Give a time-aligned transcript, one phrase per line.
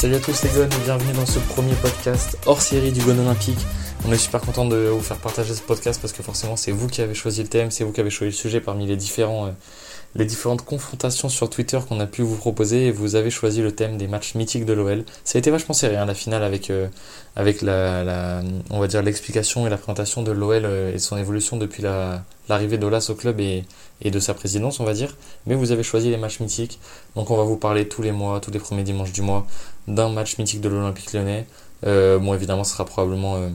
[0.00, 3.20] Salut à tous les gones et bienvenue dans ce premier podcast hors série du Gone
[3.20, 3.58] Olympique.
[4.08, 6.88] On est super content de vous faire partager ce podcast parce que forcément c'est vous
[6.88, 9.48] qui avez choisi le thème, c'est vous qui avez choisi le sujet parmi les différents
[9.48, 9.50] euh,
[10.14, 13.72] les différentes confrontations sur Twitter qu'on a pu vous proposer et vous avez choisi le
[13.72, 15.04] thème des matchs mythiques de l'OL.
[15.22, 16.88] Ça a été vachement serré hein, la finale avec, euh,
[17.36, 21.18] avec la, la, on va dire l'explication et la présentation de l'OL euh, et son
[21.18, 23.64] évolution depuis la, l'arrivée d'Olas au club et,
[24.02, 25.16] et de sa présidence on va dire.
[25.46, 26.78] Mais vous avez choisi les matchs mythiques.
[27.16, 29.46] Donc on va vous parler tous les mois, tous les premiers dimanches du mois
[29.88, 31.46] d'un match mythique de l'Olympique lyonnais.
[31.86, 33.48] Euh, bon évidemment ce sera probablement euh,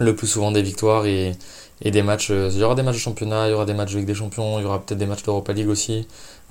[0.00, 1.36] le plus souvent des victoires et,
[1.84, 2.30] des matchs.
[2.30, 4.06] Euh, il y aura des matchs de championnat, il y aura des matchs de Ligue
[4.06, 6.08] des Champions, il y aura peut-être des matchs d'Europa League aussi.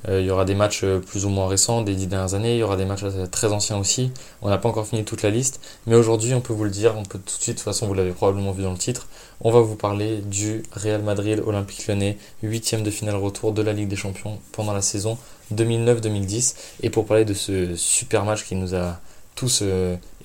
[0.08, 2.56] Euh, il y aura des matchs euh, plus ou moins récents des dix dernières années,
[2.56, 4.12] il y aura des matchs très anciens aussi.
[4.42, 6.96] On n'a pas encore fini toute la liste, mais aujourd'hui, on peut vous le dire,
[6.98, 9.08] on peut tout de suite, de toute façon, vous l'avez probablement vu dans le titre,
[9.42, 13.74] on va vous parler du Real Madrid Olympique Lyonnais, huitième de finale retour de la
[13.74, 15.18] Ligue des Champions pendant la saison
[15.54, 16.56] 2009-2010.
[16.84, 19.00] Et pour parler de ce super match qui nous a
[19.36, 19.64] tous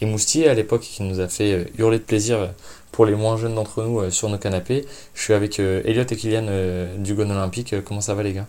[0.00, 2.50] émoustillés à l'époque et qui nous a fait hurler de plaisir
[2.94, 6.94] pour les moins jeunes d'entre nous sur nos canapés, je suis avec Elliot et Kylian
[6.98, 7.74] du Gone Olympique.
[7.84, 8.46] Comment ça va les gars?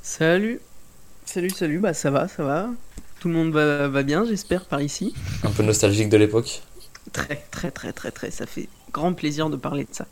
[0.00, 0.58] Salut,
[1.26, 2.70] salut, salut, bah ça va, ça va.
[3.20, 5.12] Tout le monde va, va bien, j'espère, par ici.
[5.44, 6.62] Un peu nostalgique de l'époque?
[7.12, 10.06] Très, très, très, très, très, ça fait grand plaisir de parler de ça.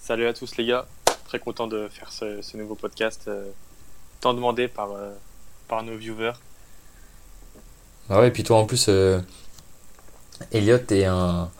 [0.00, 0.86] Salut à tous les gars,
[1.26, 3.50] très content de faire ce, ce nouveau podcast, euh,
[4.22, 5.12] tant demandé par, euh,
[5.68, 6.32] par nos viewers.
[8.08, 9.20] Ah ouais, et puis toi en plus, euh,
[10.50, 11.50] Elliot, t'es un,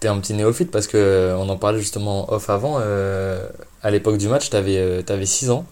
[0.00, 2.78] t'es un petit néophyte parce que on en parlait justement off avant.
[2.78, 5.66] à l'époque du match, t'avais, t'avais 6 ans.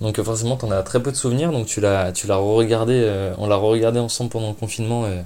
[0.00, 2.94] Donc forcément, tu en as très peu de souvenirs, donc tu l'as, tu l'as re-regardé,
[2.94, 5.22] euh, on l'a re-regardé ensemble pendant le confinement euh,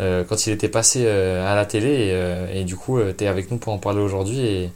[0.00, 3.58] euh, quand il était passé à la télé, et, du coup, tu es avec nous
[3.58, 4.72] pour en parler aujourd'hui, et,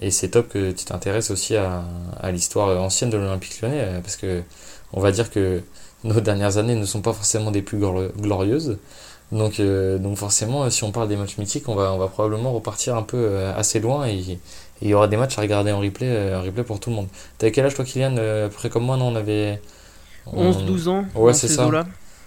[0.00, 1.84] et c'est top que tu t'intéresses aussi à,
[2.20, 4.42] à l'histoire ancienne de l'Olympique lyonnais, parce que
[4.92, 5.62] on va dire que
[6.04, 8.78] nos dernières années ne sont pas forcément des plus glorieuses,
[9.32, 12.96] donc, donc forcément, si on parle des matchs mythiques, on va, on va probablement repartir
[12.96, 14.38] un peu assez loin, et,
[14.82, 16.96] il y aura des matchs à regarder en replay, euh, en replay pour tout le
[16.96, 17.08] monde.
[17.38, 19.60] T'avais quel âge toi Kylian euh, Après comme moi, non, on avait...
[20.32, 21.04] 11-12 ans.
[21.14, 21.68] Ouais, c'est ça.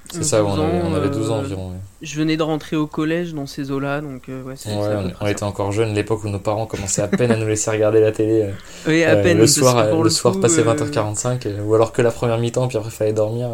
[0.10, 1.74] C'est ça, on, avait, on avait 12 ans euh, environ.
[2.02, 5.44] Je venais de rentrer au collège dans ces eaux-là, donc ouais, c'est ouais, on, était
[5.44, 8.46] encore jeunes, l'époque où nos parents commençaient à peine à nous laisser regarder la télé.
[8.88, 9.38] oui, à peine.
[9.38, 12.96] Le soir, le, soir passé 20h45, ou alors que la première mi-temps, puis après il
[12.96, 13.50] fallait dormir.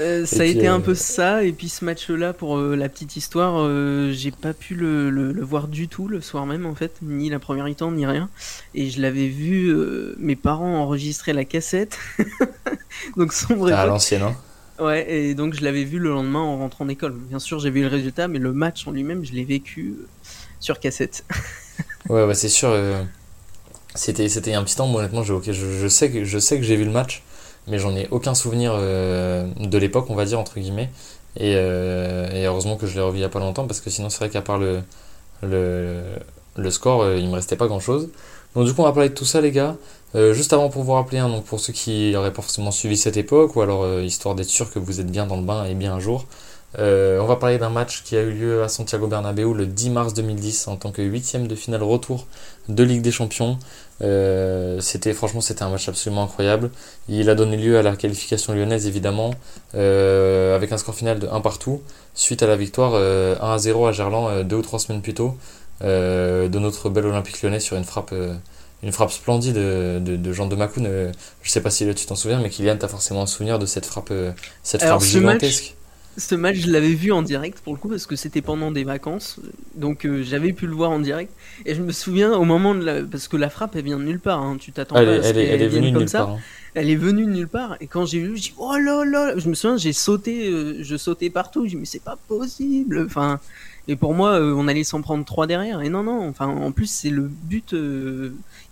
[0.00, 2.88] Euh, ça a été un euh, peu ça, et puis ce match-là, pour euh, la
[2.88, 3.68] petite histoire,
[4.12, 7.38] j'ai pas pu le, le, voir du tout le soir même en fait, ni la
[7.38, 8.28] première mi-temps, ni rien.
[8.74, 9.74] Et je l'avais vu,
[10.18, 11.98] mes parents enregistrer la cassette,
[13.16, 13.70] donc sombre.
[13.72, 14.36] Ah, à l'ancienne, hein
[14.80, 17.12] Ouais, et donc je l'avais vu le lendemain en rentrant d'école.
[17.12, 19.94] Bien sûr, j'ai vu le résultat, mais le match en lui-même, je l'ai vécu
[20.58, 21.24] sur cassette.
[22.08, 22.76] ouais, ouais, c'est sûr.
[23.94, 26.84] c'était, c'était un petit temps, honnêtement, je, je, sais que, je sais que j'ai vu
[26.84, 27.22] le match
[27.66, 30.90] mais j'en ai aucun souvenir euh, de l'époque, on va dire, entre guillemets.
[31.36, 33.90] Et, euh, et heureusement que je l'ai revu il n'y a pas longtemps, parce que
[33.90, 34.82] sinon, c'est vrai qu'à part le,
[35.42, 36.02] le,
[36.56, 38.10] le score, euh, il me restait pas grand chose.
[38.54, 39.76] Donc, du coup, on va parler de tout ça, les gars.
[40.14, 43.16] juste avant, pour vous rappeler, hein, donc pour ceux qui n'auraient pas forcément suivi cette
[43.16, 45.92] époque, ou alors histoire d'être sûr que vous êtes bien dans le bain et bien
[45.94, 46.26] un jour,
[46.78, 50.14] on va parler d'un match qui a eu lieu à Santiago Bernabéu le 10 mars
[50.14, 52.26] 2010 en tant que huitième de finale retour
[52.68, 53.58] de Ligue des Champions.
[54.02, 56.70] Euh, c'était franchement c'était un match absolument incroyable.
[57.08, 59.32] Il a donné lieu à la qualification lyonnaise évidemment
[59.74, 61.82] euh, avec un score final de 1 partout
[62.14, 65.14] suite à la victoire 1 euh, à 0 à Gerland deux ou trois semaines plus
[65.14, 65.36] tôt
[65.80, 68.14] de notre bel Olympique lyonnais sur une frappe
[68.82, 71.12] une frappe splendide de, de, Jean de Macoun.
[71.42, 73.86] je sais pas si tu t'en souviens mais Kylian t'as forcément un souvenir de cette
[73.86, 74.12] frappe
[74.62, 75.74] cette frappe gigantesque.
[76.16, 78.84] Ce match, je l'avais vu en direct pour le coup parce que c'était pendant des
[78.84, 79.40] vacances,
[79.74, 81.32] donc euh, j'avais pu le voir en direct.
[81.66, 83.02] Et je me souviens au moment de la...
[83.02, 84.56] parce que la frappe elle vient de nulle part, hein.
[84.58, 86.20] tu t'attends pas à ce elle, elle, est venue comme ça.
[86.20, 86.38] Part, hein.
[86.74, 89.36] Elle est venue de nulle part et quand j'ai vu, j'ai dit oh là là,
[89.36, 93.04] je me souviens, j'ai sauté, euh, je sautais partout, j'ai dit mais c'est pas possible.
[93.06, 93.40] Enfin,
[93.88, 95.82] Et pour moi, on allait s'en prendre trois derrière.
[95.82, 96.28] Et non, non.
[96.28, 97.74] Enfin, en plus, c'est le but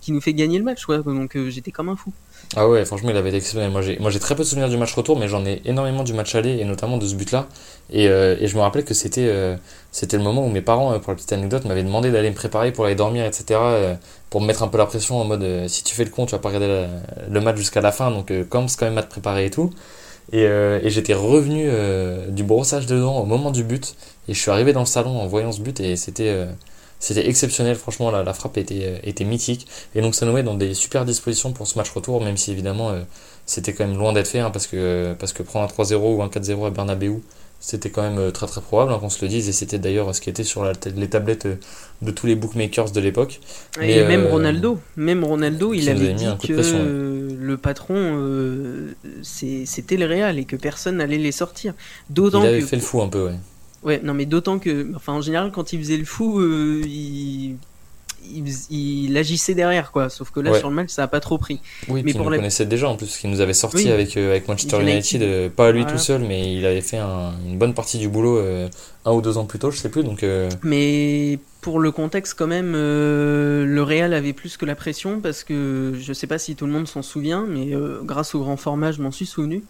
[0.01, 0.87] qui nous fait gagner le match.
[0.87, 2.13] Donc j'étais comme un fou.
[2.55, 3.71] Ah ouais, franchement, il avait été exceptionnel.
[3.71, 6.35] Moi, j'ai, très peu de souvenirs du match retour, mais j'en ai énormément du match
[6.35, 7.47] aller et notamment de ce but-là.
[7.91, 9.57] Et, euh, je me rappelais que c'était, euh,
[10.13, 12.71] le moment où mes parents, euh, pour la petite anecdote, m'avaient demandé d'aller me préparer
[12.71, 13.59] pour aller dormir, etc.
[14.29, 16.33] pour me mettre un peu la pression en mode si tu fais le con, tu
[16.33, 16.87] vas pas regarder
[17.31, 19.71] le match jusqu'à la fin, donc commence quand même à te préparer et tout.
[20.31, 21.69] Et, et j'étais revenu
[22.29, 23.97] du brossage de dents au moment du but.
[24.29, 26.47] Et je suis arrivé dans le salon en voyant ce but et c'était
[27.03, 29.67] c'était exceptionnel, franchement, la, la frappe était, euh, était mythique.
[29.97, 32.53] Et donc ça nous met dans des super dispositions pour ce match retour, même si
[32.53, 33.01] évidemment euh,
[33.45, 36.23] c'était quand même loin d'être fait, hein, parce, que, parce que prendre un 3-0 ou
[36.23, 37.21] un 4-0 à Bernabeu,
[37.63, 40.15] c'était quand même euh, très très probable hein, qu'on se le dise, et c'était d'ailleurs
[40.15, 41.47] ce qui était sur les tablettes
[42.03, 43.41] de tous les bookmakers de l'époque.
[43.81, 48.93] Et même Ronaldo, même Ronaldo, il avait dit que le patron,
[49.23, 51.73] c'était le Real et que personne n'allait les sortir.
[52.11, 53.37] D'autant il avait fait le fou un peu, ouais.
[53.83, 57.57] Ouais, non, mais d'autant que, enfin, en général, quand il faisait le fou, euh, il...
[58.71, 60.09] Il, agissait derrière, quoi.
[60.09, 61.61] Sauf que là, sur le match, ça a pas trop pris.
[61.89, 64.49] Oui, mais pour il connaissait déjà en plus, qu'il nous avait sorti avec, euh, avec
[64.49, 68.09] Manchester United, euh, pas lui tout seul, mais il avait fait une bonne partie du
[68.09, 68.43] boulot
[69.05, 70.05] un ou deux ans plus tôt, je sais plus.
[70.05, 70.25] Donc,
[70.63, 75.95] Mais pour le contexte, quand même, le Real avait plus que la pression parce que
[75.99, 77.73] je sais pas si tout le monde s'en souvient, mais
[78.05, 79.65] grâce au grand format, je m'en suis souvenu.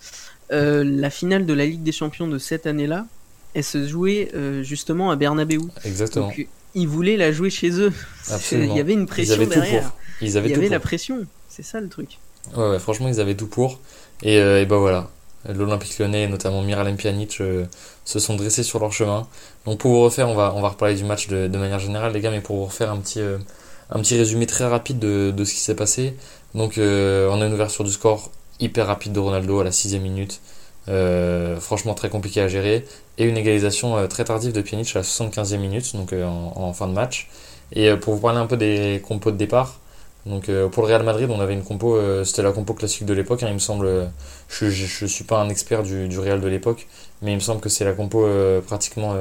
[0.51, 3.07] la finale de la Ligue des Champions de cette année-là,
[3.55, 5.61] elle se jouait euh, justement à Bernabeu.
[5.85, 6.29] Exactement.
[6.29, 7.93] Donc, ils voulaient la jouer chez eux.
[8.53, 9.83] Il y avait une pression ils avaient derrière.
[9.83, 9.99] Tout pour.
[10.21, 11.27] Ils avaient Il y avait la pression.
[11.49, 12.19] C'est ça le truc.
[12.57, 13.79] Ouais, ouais, franchement, ils avaient tout pour.
[14.23, 15.11] Et, euh, et ben voilà.
[15.49, 17.65] L'Olympique lyonnais, notamment Miralem Pjanic, euh,
[18.05, 19.27] se sont dressés sur leur chemin.
[19.67, 22.13] Donc pour vous refaire, on va, on va reparler du match de, de manière générale,
[22.13, 25.45] les gars, mais pour vous refaire un petit, un petit résumé très rapide de, de
[25.45, 26.15] ce qui s'est passé.
[26.55, 28.31] Donc on a une ouverture du score
[28.61, 30.41] hyper rapide de Ronaldo à la sixième minute.
[30.89, 32.85] Euh, franchement très compliqué à gérer.
[33.19, 36.73] Et une égalisation euh, très tardive de Pjanic à la 75e minute donc euh, en,
[36.73, 37.29] fin de match.
[37.75, 39.81] Et pour vous parler un peu des compos de départ
[40.25, 43.43] donc pour le Real Madrid on avait une compo c'était la compo classique de l'époque
[43.43, 44.09] hein, il me semble
[44.49, 46.87] je, je, suis pas un expert du, du Real de l'époque
[47.23, 48.27] mais il me semble que c'est la compo
[48.67, 49.17] pratiquement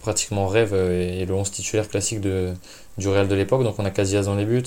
[0.00, 2.54] pratiquement rêve et le 11 titulaire classique de,
[2.98, 3.62] du Real de l'époque.
[3.62, 4.62] Donc on a Casillas dans les buts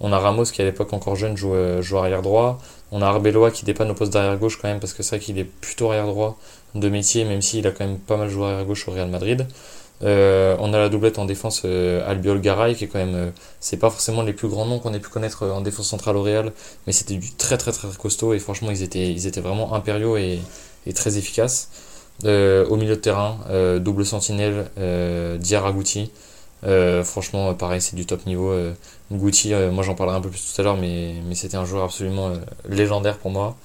[0.00, 2.58] on a Ramos qui à l'époque encore jeune joue, joue arrière droit.
[2.90, 5.24] On a Arbeloa qui dépanne au poste d'arrière gauche quand même parce que c'est vrai
[5.24, 6.38] qu'il est plutôt arrière droit
[6.74, 9.46] de métier même s'il a quand même pas mal joué arrière gauche au Real Madrid.
[10.02, 13.30] Euh, on a la doublette en défense euh, Albiol Garay qui est quand même euh,
[13.60, 16.22] c'est pas forcément les plus grands noms qu'on ait pu connaître en défense centrale au
[16.22, 16.52] Real
[16.86, 20.40] mais c'était du très très très costaud et franchement ils étaient vraiment impériaux et,
[20.94, 21.70] très efficaces.
[22.24, 23.38] au milieu de terrain
[23.78, 24.66] double sentinelle
[25.40, 26.10] Diaragouti
[27.04, 28.52] franchement pareil c'est du top niveau
[29.12, 31.84] euh, moi j'en parlerai un peu plus tout à l'heure, mais, mais c'était un joueur
[31.84, 32.32] absolument
[32.68, 33.56] légendaire pour moi.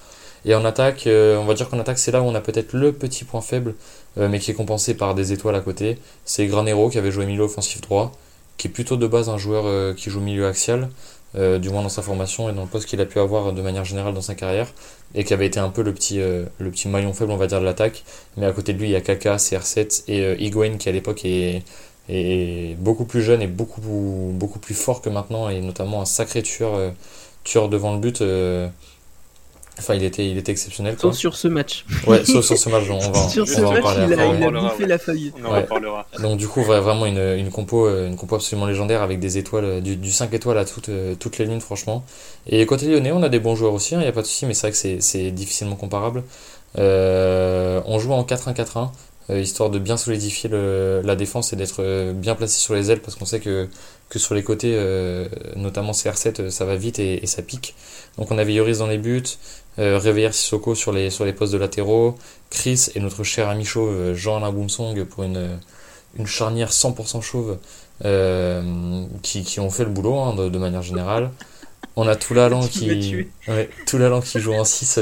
[0.45, 2.93] Et en attaque, on va dire qu'en attaque, c'est là où on a peut-être le
[2.93, 3.75] petit point faible,
[4.17, 5.97] mais qui est compensé par des étoiles à côté.
[6.25, 8.11] C'est Granero qui avait joué milieu offensif droit,
[8.57, 10.89] qui est plutôt de base un joueur qui joue milieu axial,
[11.35, 13.85] du moins dans sa formation et dans le poste qu'il a pu avoir de manière
[13.85, 14.67] générale dans sa carrière,
[15.15, 17.61] et qui avait été un peu le petit, le petit maillon faible, on va dire,
[17.61, 18.03] de l'attaque.
[18.35, 21.23] Mais à côté de lui, il y a Kaka, CR7 et Higuain qui à l'époque
[21.23, 21.63] est
[22.09, 23.81] et beaucoup plus jeune et beaucoup,
[24.33, 26.89] beaucoup plus fort que maintenant, et notamment un sacré tueur, euh,
[27.43, 28.21] tueur devant le but.
[29.79, 30.95] Euh, enfin, il était, il était exceptionnel.
[30.99, 31.85] Sauf sur ce match.
[32.07, 34.43] Ouais, sauf sur ce match, on va, sur ce en match, parler il, a, il
[34.43, 35.31] a bouffé la feuille.
[35.41, 36.05] On en reparlera.
[36.21, 39.81] Donc du coup, vraiment une, une, compo, euh, une compo absolument légendaire avec des étoiles,
[39.81, 40.89] du, du 5 étoiles à toutes,
[41.19, 42.03] toutes les lignes, franchement.
[42.47, 44.27] Et côté lyonnais, on a des bons joueurs aussi, il hein, n'y a pas de
[44.27, 46.23] souci, mais c'est vrai que c'est difficilement comparable.
[46.75, 48.89] on joue en 4-1-4-1.
[49.29, 53.01] Euh, histoire de bien solidifier la défense et d'être euh, bien placé sur les ailes
[53.01, 53.67] parce qu'on sait que,
[54.09, 57.75] que sur les côtés, euh, notamment CR7, ça va vite et, ça pique.
[58.17, 59.21] Donc on avait Yoris dans les buts,
[59.79, 62.15] Réveillère Sissoko sur les, sur les postes de latéraux,
[62.49, 65.57] Chris et notre cher ami chauve Jean-Alain Boumsong pour une,
[66.17, 67.57] une charnière 100% chauve
[69.21, 71.31] qui, qui, ont fait le boulot hein, de, manière générale.
[71.95, 74.99] On a Toulalan qui, ouais, qui joue en 6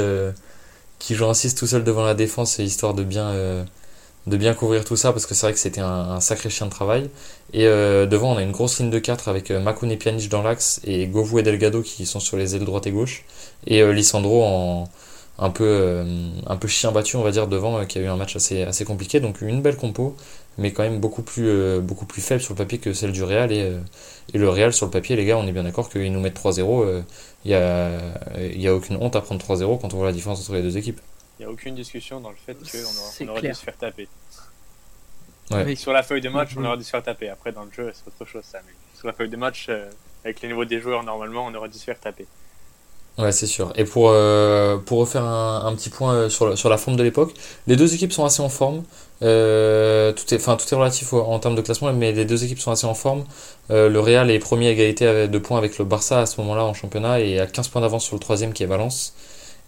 [0.99, 3.65] qui joue en 6 tout seul devant la défense histoire de bien
[4.27, 6.71] de bien couvrir tout ça parce que c'est vrai que c'était un, sacré chien de
[6.71, 7.09] travail.
[7.53, 10.29] Et euh, devant, on a une grosse ligne de 4 avec euh, Makun et Pjanic
[10.29, 13.23] dans l'axe et Govou et Delgado qui sont sur les ailes droite et gauche.
[13.65, 14.89] Et euh, Lissandro en
[15.39, 16.03] un peu,
[16.47, 18.85] un peu chien battu, on va dire, devant, qui a eu un match assez, assez
[18.85, 19.19] compliqué.
[19.19, 20.15] Donc une belle compo,
[20.57, 23.51] mais quand même beaucoup plus, beaucoup plus faible sur le papier que celle du Real.
[23.51, 23.71] Et,
[24.33, 26.39] et le Real, sur le papier, les gars, on est bien d'accord qu'ils nous mettent
[26.39, 27.03] 3-0.
[27.45, 27.91] Il n'y a,
[28.35, 30.75] y a aucune honte à prendre 3-0 quand on voit la différence entre les deux
[30.75, 31.01] équipes.
[31.39, 34.07] Il n'y a aucune discussion dans le fait qu'on aurait, dû se faire taper.
[35.75, 37.29] Sur la feuille de match, on aurait dû se faire taper.
[37.29, 38.59] Après, dans le jeu, c'est autre chose ça.
[38.65, 39.89] Mais sur la feuille de match, euh,
[40.25, 42.25] avec les niveaux des joueurs, normalement, on aurait dû se faire taper.
[43.17, 43.71] Ouais, c'est sûr.
[43.75, 46.97] Et pour, euh, pour refaire un, un petit point euh, sur, la- sur la forme
[46.97, 47.33] de l'époque,
[47.65, 48.83] les deux équipes sont assez en forme.
[49.23, 52.43] Euh, tout est, enfin, tout est relatif au- en termes de classement, mais les deux
[52.43, 53.25] équipes sont assez en forme.
[53.71, 56.63] Euh, le Real est premier à égalité de points avec le Barça à ce moment-là
[56.65, 59.13] en championnat et à 15 points d'avance sur le troisième qui est Valence.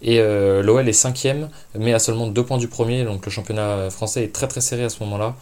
[0.02, 3.04] Et euh, l'OL est cinquième, mais à seulement deux points du premier.
[3.04, 5.34] Donc le championnat français est très très serré à ce moment-là.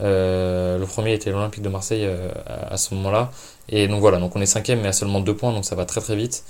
[0.00, 3.30] Euh, le premier était l'Olympique de Marseille euh, à, ce moment-là.
[3.68, 5.84] Et donc voilà, donc on est cinquième, mais à seulement deux points, donc ça va
[5.84, 6.44] très très vite.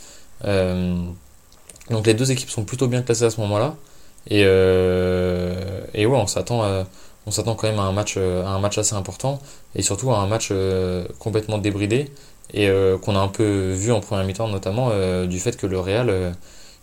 [1.91, 3.77] Donc les deux équipes sont plutôt bien classées à ce moment-là.
[4.29, 6.85] Et, et ouais, on s'attend
[7.27, 9.41] on s'attend quand même à un match, à un match assez important
[9.75, 10.53] et surtout à un match
[11.19, 12.11] complètement débridé
[12.53, 12.69] et
[13.03, 14.91] qu'on a un peu vu en première mi-temps notamment
[15.27, 16.35] du fait que le Real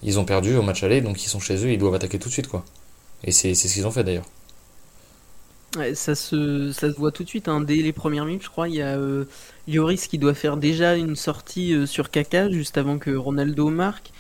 [0.03, 2.29] ils ont perdu au match aller donc ils sont chez eux ils doivent attaquer tout
[2.29, 2.63] de suite quoi.
[3.24, 4.25] Et c'est ce qu'ils ont fait d'ailleurs.
[5.93, 7.62] Ça se, voit tout de suite, hein.
[7.62, 9.24] Dès les premières minutes, je crois, il y a euh,
[9.70, 14.12] Lloris qui doit faire déjà une sortie euh, sur Kaka juste avant que Ronaldo marque.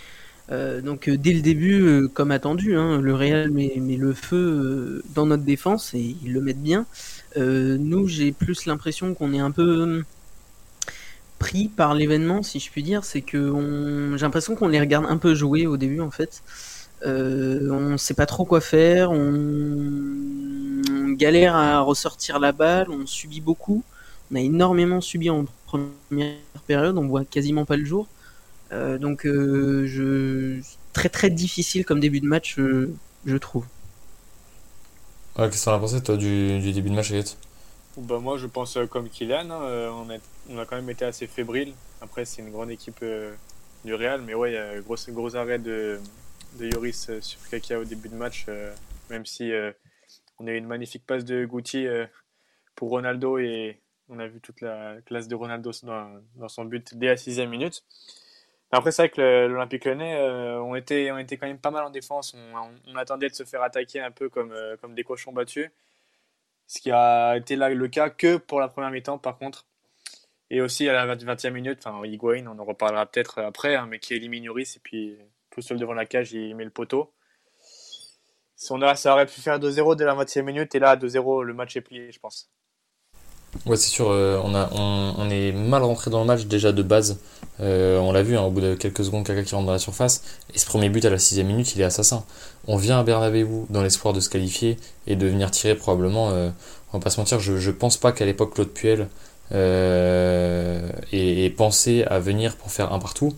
[0.51, 5.25] Euh, donc euh, dès le début, comme attendu, hein, le Real met, le feu dans
[5.25, 6.85] notre défense et ils le mettent bien.
[7.35, 10.03] Nous, j'ai plus l'impression qu'on est un peu
[11.41, 13.03] pris par l'événement, si je puis dire.
[13.03, 14.17] C'est que on...
[14.17, 16.43] j'ai l'impression qu'on les regarde un peu jouer au début, en fait.
[17.05, 19.33] Euh, on sait pas trop quoi faire, on...
[20.91, 23.83] on galère à ressortir la balle, on subit beaucoup.
[24.31, 26.35] On a énormément subi en première
[26.67, 28.07] période, on voit quasiment pas le jour.
[28.71, 30.61] Euh, donc euh, je...
[30.93, 32.93] très très difficile comme début de match, euh,
[33.25, 33.65] je trouve.
[35.37, 37.23] Ouais, Qu'est-ce que t'en as pensé toi du, du début de match Elliot
[37.97, 39.49] Bah, moi, je pense comme Kylian.
[39.49, 40.17] hein, on, a,
[40.51, 41.73] on a quand même été assez fébrile.
[42.01, 43.33] Après, c'est une grande équipe euh,
[43.85, 44.21] du Real.
[44.21, 45.99] Mais ouais, il y a gros, gros arrêt de,
[46.59, 48.45] de Yoris euh, sur Kaka au début de match.
[48.47, 48.73] euh,
[49.09, 49.51] même si
[50.39, 51.85] on a eu une magnifique passe de Guti
[52.75, 53.39] pour Ronaldo.
[53.39, 57.17] Et on a vu toute la classe de Ronaldo dans, dans son but dès la
[57.17, 57.83] sixième minute.
[58.71, 61.89] Après, c'est vrai que l'Olympique Lyonnais, euh, on, était, on quand même pas mal en
[61.89, 62.33] défense.
[62.87, 65.69] On, attendait de se faire attaquer un peu comme, comme des cochons battus.
[66.67, 69.65] Ce qui a été le cas que pour la première mi-temps, par contre.
[70.53, 73.99] Et aussi à la 20e minute, enfin, Higuain, on en reparlera peut-être après, hein, mais
[73.99, 75.17] qui élimine Lloris et puis
[75.49, 77.13] tout seul devant la cage, il met le poteau.
[78.57, 81.77] Si ça aurait pu faire 2-0 dès la 20e minute, et là, 2-0, le match
[81.77, 82.49] est plié, je pense.
[83.65, 86.83] Ouais, c'est sûr, euh, on, a, on, est mal rentré dans le match déjà de
[86.83, 87.21] base.
[87.61, 89.79] Euh, on l'a vu, hein, au bout de quelques secondes, Kaka qui rentre dans la
[89.79, 90.21] surface.
[90.53, 92.25] Et ce premier but à la sixième minute, il est assassin.
[92.67, 94.77] On vient à Bernabeu dans l'espoir de se qualifier
[95.07, 96.29] et de venir tirer probablement.
[96.31, 96.49] euh,
[96.93, 99.07] on va pas se mentir, je, je pense pas qu'à l'époque Claude Puel
[99.53, 103.33] euh, ait pensé à venir pour faire un partout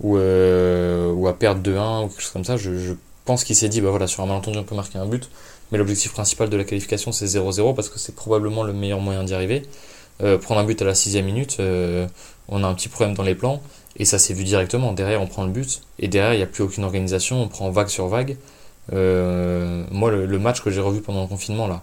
[0.00, 2.56] ou, euh, ou à perdre 2-1 ou quelque chose comme ça.
[2.56, 2.94] Je,
[3.24, 5.30] pense qu'il s'est dit, bah voilà, sur un malentendu, on peut marquer un but.
[5.72, 9.24] Mais l'objectif principal de la qualification, c'est 0-0 parce que c'est probablement le meilleur moyen
[9.24, 9.62] d'y arriver.
[10.22, 11.56] Euh, prendre un but à la sixième minute,
[12.48, 13.62] on a un petit problème dans les plans
[13.96, 14.92] et ça s'est vu directement.
[14.92, 17.40] Derrière, on prend le but et derrière, il n'y a plus aucune organisation.
[17.40, 18.36] On prend vague sur vague.
[18.92, 21.80] Moi, le, le match que j'ai revu pendant le confinement, là,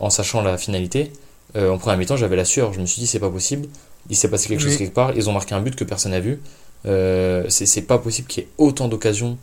[0.00, 1.12] en sachant la finalité,
[1.56, 2.72] en première mi-temps, j'avais la sueur.
[2.72, 3.68] Je me suis dit, c'est pas possible.
[4.08, 4.76] Il s'est passé quelque chose Oui.
[4.76, 5.12] quelque part.
[5.16, 6.40] Ils ont marqué un but que personne n'a vu.
[6.86, 9.38] Euh, c'est c'est pas possible qu'il y ait autant d'occasions.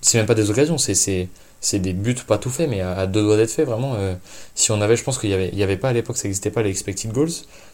[0.00, 1.28] C'est même pas des occasions, c'est c'est
[1.60, 3.94] c'est des buts pas tout faits, mais à, à deux doigts d'être faits, vraiment.
[3.96, 4.14] euh,
[4.54, 6.24] si on avait, je pense qu'il y avait, il y avait pas à l'époque, ça
[6.24, 7.30] n'existait pas les expected goals.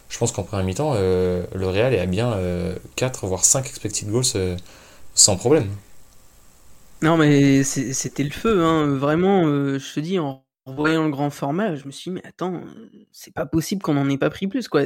[0.09, 3.65] Je pense qu'en première mi-temps, euh, le Real est à bien euh, 4 voire 5
[3.67, 4.55] expected goals euh,
[5.15, 5.67] sans problème.
[7.01, 8.87] Non, mais c'était le feu, hein.
[8.97, 12.25] Vraiment, euh, je te dis, en voyant le grand format, je me suis dit, mais
[12.27, 14.83] attends, euh, c'est pas possible qu'on en ait pas pris plus, quoi.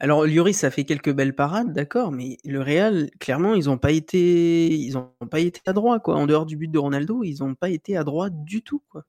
[0.00, 3.92] Alors, Lloris, ça fait quelques belles parades, d'accord, mais le Real, clairement, ils ont pas
[3.92, 6.16] été, ils ont pas été adroits, quoi.
[6.16, 9.04] En dehors du but de Ronaldo, ils ont pas été adroits du tout, quoi.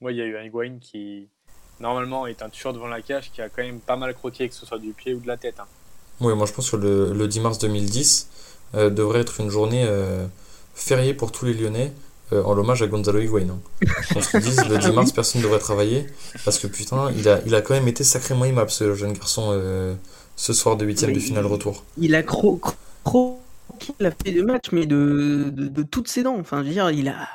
[0.00, 1.30] Moi, il y a eu un Higuain qui,
[1.80, 4.54] normalement, est un tueur devant la cage, qui a quand même pas mal croqué, que
[4.54, 5.60] ce soit du pied ou de la tête.
[5.60, 5.68] hein.
[6.20, 8.30] Oui, moi je pense que le, le 10 mars 2010
[8.74, 10.26] euh, devrait être une journée euh,
[10.74, 11.92] fériée pour tous les Lyonnais
[12.32, 13.48] euh, en l'hommage à Gonzalo Higuain.
[13.50, 13.58] hein.
[14.16, 16.06] On se dise, le 10 mars, personne ne devrait travailler
[16.44, 19.48] parce que putain, il a, il a quand même été sacrément aimable ce jeune garçon
[19.52, 19.94] euh,
[20.36, 21.84] ce soir de huitième de finale il- retour.
[21.98, 22.60] Il a cro
[23.04, 23.40] cro
[24.00, 26.36] la feuille de match, mais de, de, de toutes ses dents.
[26.38, 27.28] Enfin, je veux dire, il a,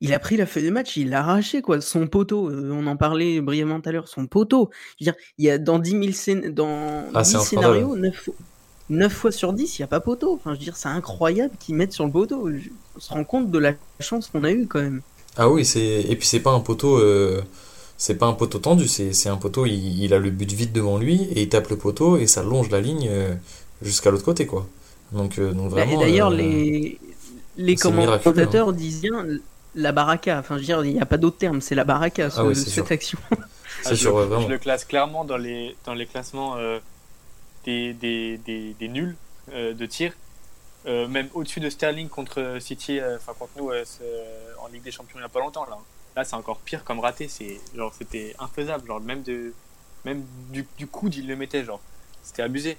[0.00, 1.80] il a pris la feuille de match, il l'a arraché, quoi.
[1.80, 4.70] Son poteau, euh, on en parlait brièvement tout à l'heure, son poteau.
[5.00, 7.96] Je veux dire, il y a dans 10 000 scén- dans Ah, 10 c'est scénarios,
[7.96, 8.34] 9, fois-
[8.90, 10.34] 9 fois sur 10, il n'y a pas poteau.
[10.34, 12.50] Enfin, je veux dire, c'est incroyable qu'ils mettent sur le poteau.
[12.52, 15.02] Je- On se rend compte de la chance qu'on a eue, quand même.
[15.36, 17.42] Ah oui, c'est et puis c'est pas un poteau euh,
[17.96, 20.72] c'est pas un poteau tendu, c'est c'est un poteau il, il a le but vite
[20.72, 23.34] devant lui et il tape le poteau et ça longe la ligne euh,
[23.82, 24.66] jusqu'à l'autre côté quoi.
[25.12, 26.98] Donc euh, donc Bah, Et vraiment d'ailleurs, euh, les,
[27.56, 29.26] les miraculeux, commentateurs disent bien
[29.74, 30.38] la baraka.
[30.38, 32.44] Enfin, je veux dire, il n'y a pas d'autre terme, c'est la baraka, ce- Ah
[32.44, 32.86] oui, cette sûr.
[32.90, 33.18] action.
[33.82, 34.40] c'est Ah, sûr je, vraiment.
[34.40, 36.78] je le classe clairement dans les, dans les classements euh,
[37.64, 39.16] des, nuls
[39.52, 40.12] euh, de tir.
[40.86, 45.26] même au-dessus de Sterling contre City, enfin contre nous en Ligue des Champions il n'y
[45.26, 45.78] a pas longtemps là.
[46.16, 49.52] Là c'est encore pire comme raté, c'était infaisable, genre même de
[50.04, 51.64] même du, du coude il le mettait
[52.22, 52.76] c'était abusé.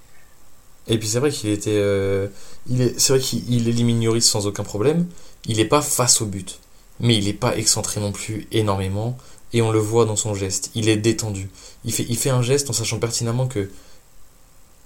[0.87, 5.07] Et puis c'est vrai qu'il était, est, c'est vrai qu'il élimine Yoris sans aucun problème.
[5.45, 6.59] Il n'est pas face au but,
[6.99, 9.17] mais il n'est pas excentré non plus énormément
[9.53, 10.71] et on le voit dans son geste.
[10.75, 11.49] Il est détendu.
[11.85, 13.69] Il fait, il fait un geste en sachant pertinemment que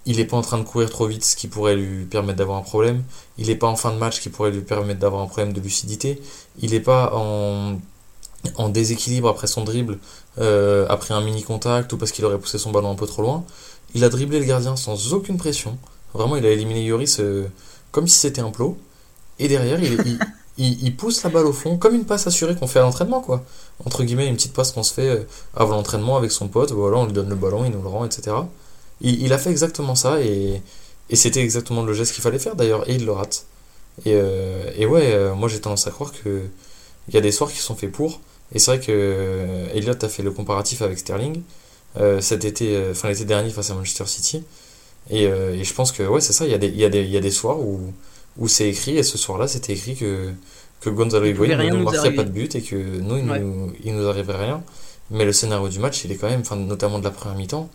[0.05, 2.57] il n'est pas en train de courir trop vite, ce qui pourrait lui permettre d'avoir
[2.57, 3.03] un problème.
[3.37, 5.53] Il n'est pas en fin de match, ce qui pourrait lui permettre d'avoir un problème
[5.53, 6.21] de lucidité.
[6.61, 7.77] Il n'est pas en,
[8.55, 9.99] en déséquilibre après son dribble,
[10.39, 13.21] euh, après un mini contact ou parce qu'il aurait poussé son ballon un peu trop
[13.21, 13.45] loin.
[13.95, 15.77] Il a dribblé le gardien sans aucune pression.
[16.13, 17.47] Vraiment, il a éliminé Yoris euh,
[17.91, 18.77] comme si c'était un plot.
[19.39, 20.19] Et derrière, il,
[20.57, 23.21] il, il, pousse la balle au fond, comme une passe assurée qu'on fait à l'entraînement,
[23.21, 23.43] quoi.
[23.85, 25.23] Entre guillemets, une petite passe qu'on se fait euh,
[25.55, 28.05] avant l'entraînement avec son pote, voilà, on lui donne le ballon, il nous le rend,
[28.05, 28.35] etc.
[29.03, 30.61] Il, a fait exactement ça, et,
[31.09, 33.45] et c'était exactement le geste qu'il fallait faire d'ailleurs, et il le rate.
[34.05, 36.41] Et, euh, et ouais, euh, moi j'ai tendance à croire que
[37.09, 38.21] il y a des soirs qui sont faits pour,
[38.53, 41.41] et c'est vrai que Elliot a fait le comparatif avec Sterling
[42.21, 44.43] cet été, enfin l'été dernier face à Manchester City,
[45.09, 46.89] et, et je pense que ouais, c'est ça, il y, a des, il, y a
[46.89, 47.93] des, il y a des soirs où
[48.37, 50.31] où c'est écrit, et ce soir-là, c'était écrit que,
[50.81, 54.07] que Gonzalo Higuain ne marquerait pas de but et que nous, il, nous, il nous
[54.07, 54.63] arriverait rien.
[55.11, 57.69] Mais le scénario du match, il est quand même, enfin, notamment de la première mi-temps,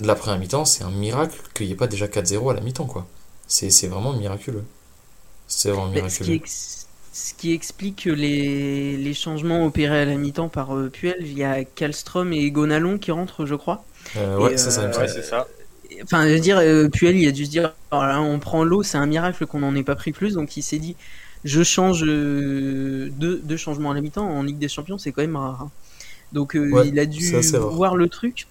[0.00, 2.60] de la première mi-temps, c'est un miracle qu'il n'y ait pas déjà 4-0 à la
[2.60, 3.06] mi-temps, quoi.
[3.46, 4.64] C'est vraiment miraculeux.
[5.46, 6.40] C'est vraiment miraculeux.
[6.46, 11.42] Ce qui, explique les, les, changements opérés à la mi-temps par euh, Puel, il y
[11.42, 13.84] a Kallstrom et Gonalon qui rentrent, je crois.
[14.16, 14.70] Euh, ouais, euh, ouais, c'est
[15.22, 15.48] ça.
[16.04, 18.84] Enfin, je veux dire, euh, Puel, il a dû se dire, oh on prend l'eau,
[18.84, 20.34] c'est un miracle qu'on n'en ait pas pris plus.
[20.34, 20.94] Donc il s'est dit,
[21.44, 24.28] je change deux, changements à la mi-temps.
[24.28, 25.62] En Ligue des Champions, c'est quand même rare.
[25.62, 25.70] Hein.
[26.32, 28.46] Donc il a dû voir le truc.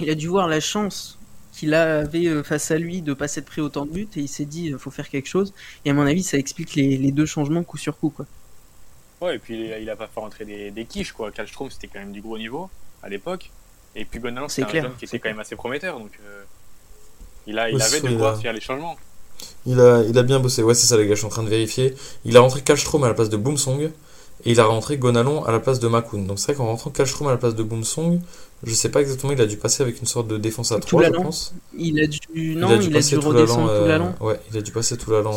[0.00, 1.18] Il a dû voir la chance
[1.52, 4.44] qu'il avait face à lui de pas s'être pris autant de buts et il s'est
[4.44, 5.52] dit, il faut faire quelque chose.
[5.84, 8.10] Et à mon avis, ça explique les, deux changements coup sur coup.
[8.10, 8.26] Quoi.
[9.20, 11.12] Ouais, et puis il a pas fait rentrer des, des quiches.
[11.12, 11.30] Quoi.
[11.30, 12.70] Kallstrom, c'était quand même du gros niveau
[13.02, 13.50] à l'époque.
[13.94, 15.98] Et puis Gonalon, c'était un jeune qui était quand même assez prometteur.
[15.98, 16.12] Donc.
[17.46, 18.96] Il, a, il avait de quoi faire les changements.
[19.66, 21.42] Il a, il a bien bossé, ouais, c'est ça, les gars, je suis en train
[21.42, 21.94] de vérifier.
[22.24, 23.90] Il a rentré Kallstrom à la place de Boomsong
[24.44, 26.20] et il a rentré Gonalon à la place de Makun.
[26.20, 28.20] Donc c'est vrai qu'en rentrant Kallstrom à la place de Boomsong,
[28.64, 31.04] je sais pas exactement, il a dû passer avec une sorte de défense à 3,
[31.04, 31.54] je pense.
[31.76, 33.68] Il a dû, non, il a dû, il passer tout l'allant.
[33.68, 35.34] Euh, ouais, il a dû passer tout l'allant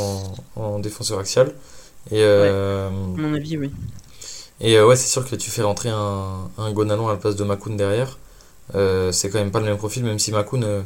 [0.55, 1.53] en, en, défenseur axial.
[2.11, 3.71] Et, euh, à mon avis, oui.
[4.61, 7.35] Et euh, ouais, c'est sûr que tu fais rentrer un, un Gonalon à la place
[7.35, 8.19] de Makun derrière.
[8.75, 10.85] Euh, c'est quand même pas le même profil, même si Makun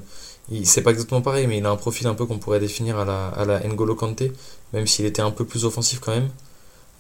[0.63, 3.05] c'est pas exactement pareil, mais il a un profil un peu qu'on pourrait définir à
[3.05, 4.31] la, à la N'Golo Kanté,
[4.73, 6.29] même s'il était un peu plus offensif quand même.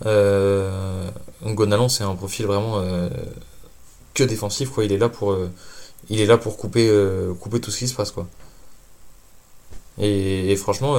[0.05, 1.09] Euh,
[1.89, 3.09] c'est un profil vraiment euh,
[4.13, 4.85] que défensif, quoi.
[4.85, 5.49] Il est là pour, euh,
[6.09, 8.27] il est là pour couper, euh, couper tout ce qui se passe, quoi.
[10.01, 10.97] Et, franchement,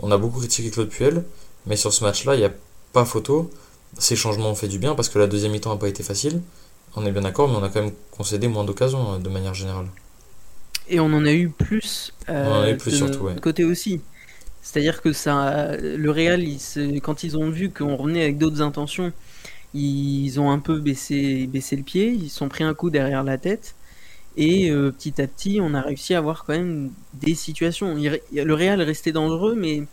[0.00, 1.22] on a beaucoup critiqué Claude Puel,
[1.66, 2.52] mais sur ce match-là, il n'y a
[2.94, 3.50] pas photo.
[3.98, 6.40] Ces changements ont fait du bien parce que la deuxième mi-temps n'a pas été facile.
[6.96, 9.86] On est bien d'accord, mais on a quand même concédé moins d'occasions de manière générale.
[10.88, 14.00] Et on en a eu plus, euh, plus de surtout, côté aussi.
[14.62, 16.42] C'est-à-dire que ça, le Real,
[17.02, 19.12] quand ils ont vu qu'on revenait avec d'autres intentions,
[19.74, 23.38] ils ont un peu baissé, baissé le pied, ils sont pris un coup derrière la
[23.38, 23.74] tête.
[24.36, 27.94] Et euh, petit à petit, on a réussi à avoir quand même des situations.
[27.96, 29.84] Le Real restait dangereux, mais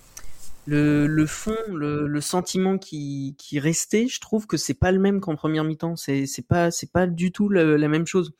[0.66, 5.00] le, le fond, le, le sentiment qui, qui, restait, je trouve que c'est pas le
[5.00, 5.96] même qu'en première mi-temps.
[5.98, 8.34] C'est pas, c'est pas du tout la même chose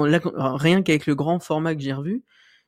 [0.00, 2.22] rien qu'avec le grand format que j'ai revu,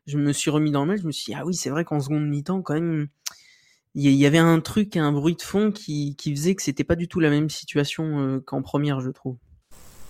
[0.07, 1.85] je me suis remis dans le match, je me suis dit, ah oui, c'est vrai
[1.85, 3.09] qu'en seconde mi-temps, quand même,
[3.97, 7.07] il y, avait un truc, un bruit de fond qui, faisait que c'était pas du
[7.07, 9.37] tout la même situation euh, qu'en première, je trouve.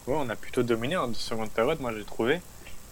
[0.06, 2.40] Ouais, on a plutôt dominé en seconde période, moi j'ai trouvé.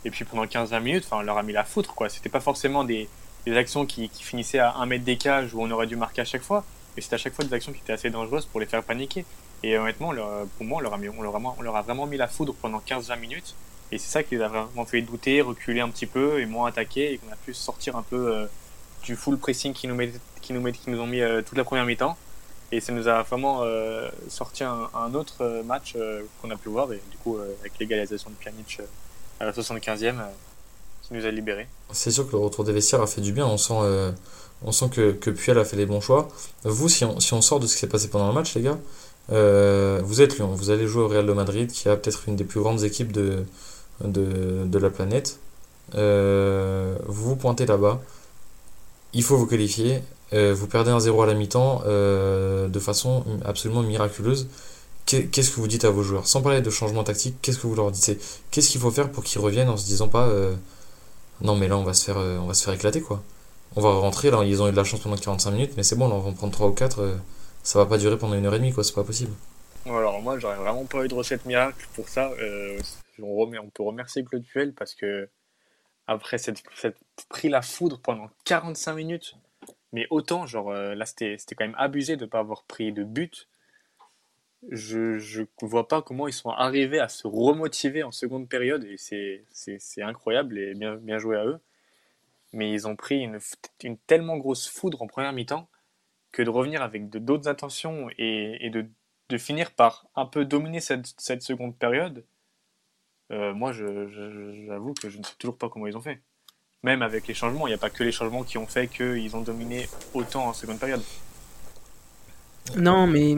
[0.05, 2.11] Et puis pendant 15-20 minutes, on leur a mis la foutre, quoi.
[2.11, 3.09] C'était pas forcément des,
[3.47, 6.43] actions qui, finissaient à un mètre des cages où on aurait dû marquer à chaque
[6.43, 8.83] fois, mais c'était à chaque fois des actions qui étaient assez dangereuses pour les faire
[8.83, 9.25] paniquer.
[9.63, 10.13] Et honnêtement,
[10.57, 12.55] pour moi, on leur, a on, leur a, on leur a vraiment mis la foudre
[12.61, 13.55] pendant 15-20 minutes.
[13.93, 16.69] Et c'est ça qui les a vraiment fait douter, reculer un petit peu et moins
[16.69, 18.47] attaquer et qu'on a pu sortir un peu euh,
[19.05, 22.17] du full pressing qui nous, met, qui nous, ont mis euh, toute la première mi-temps.
[22.71, 25.95] Et ça nous a vraiment euh, sorti un, autre match
[26.41, 28.81] qu'on a pu voir, et, du coup avec l'égalisation de Pjanic
[29.41, 30.15] à la 75e
[31.03, 31.67] qui nous a libérés.
[31.91, 33.75] C'est sûr que le retour des vestiaires a fait du bien, on sent,
[34.65, 36.29] on sent que, que Puel a fait les bons choix.
[36.65, 38.62] Vous, si on, si on sort de ce qui s'est passé pendant le match, les
[38.62, 38.79] gars,
[39.29, 42.45] vous êtes Lyon, vous allez jouer au Real de Madrid, qui a peut-être une des
[42.45, 43.45] plus grandes équipes de,
[44.03, 45.38] de, de la planète.
[45.95, 48.01] Euh, vous vous pointez là-bas,
[49.14, 50.01] il faut vous qualifier.
[50.33, 54.48] Euh, vous perdez un 0 à la mi-temps euh, de façon absolument miraculeuse.
[55.07, 56.27] Qu'est-ce que vous dites à vos joueurs?
[56.27, 58.18] Sans parler de changement tactique, qu'est-ce que vous leur dites?
[58.51, 60.31] Qu'est-ce qu'il faut faire pour qu'ils reviennent en se disant pas
[61.40, 63.22] non mais là on va se faire on va se faire éclater quoi.
[63.77, 65.96] on va rentrer, là, ils ont eu de la chance pendant 45 minutes, mais c'est
[65.96, 67.16] bon, là, on va en prendre 3 ou 4, euh,
[67.62, 69.33] ça va pas durer pendant une heure et demie, quoi, c'est pas possible.
[69.87, 72.31] Alors moi, j'aurais vraiment pas eu de recette miracle pour ça.
[72.40, 72.79] Euh,
[73.20, 75.29] on, remet, on peut remercier Claude Puel parce que
[76.07, 79.37] après cette, cette pris la foudre pendant 45 minutes,
[79.93, 83.05] mais autant, genre euh, là, c'était quand même abusé de ne pas avoir pris de
[83.05, 83.49] but.
[84.71, 88.97] Je ne vois pas comment ils sont arrivés à se remotiver en seconde période et
[88.97, 91.61] c'est incroyable et bien, bien joué à eux
[92.53, 93.38] mais ils ont pris une,
[93.83, 95.69] une tellement grosse foudre en première mi-temps
[96.31, 98.87] que de revenir avec d'autres intentions et, et de,
[99.29, 102.25] de, finir par un peu dominer cette, cette seconde période,
[103.33, 106.21] euh, moi j'avoue que je ne sais toujours pas comment ils ont fait.
[106.83, 109.37] Même avec les changements, il n'y a pas que les changements qui ont fait qu'ils
[109.37, 111.03] ont dominé autant en seconde période.
[112.77, 113.35] Non, mais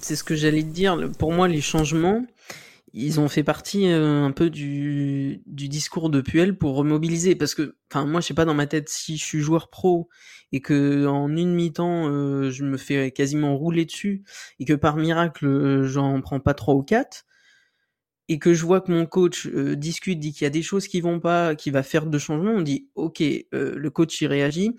[0.00, 0.96] c'est ce que j'allais te dire.
[1.18, 2.24] Pour moi, les changements,
[2.94, 7.76] ils ont fait partie euh, un peu du, discours de Puel pour remobiliser parce que
[7.90, 10.08] enfin moi je sais pas dans ma tête si je suis joueur pro
[10.52, 14.22] et que en une mi-temps euh, je me fais quasiment rouler dessus
[14.60, 17.24] et que par miracle j'en prends pas trois ou quatre
[18.28, 21.00] et que je vois que mon coach discute dit qu'il y a des choses qui
[21.00, 24.72] vont pas qu'il va faire deux changements on dit OK le coach il réagit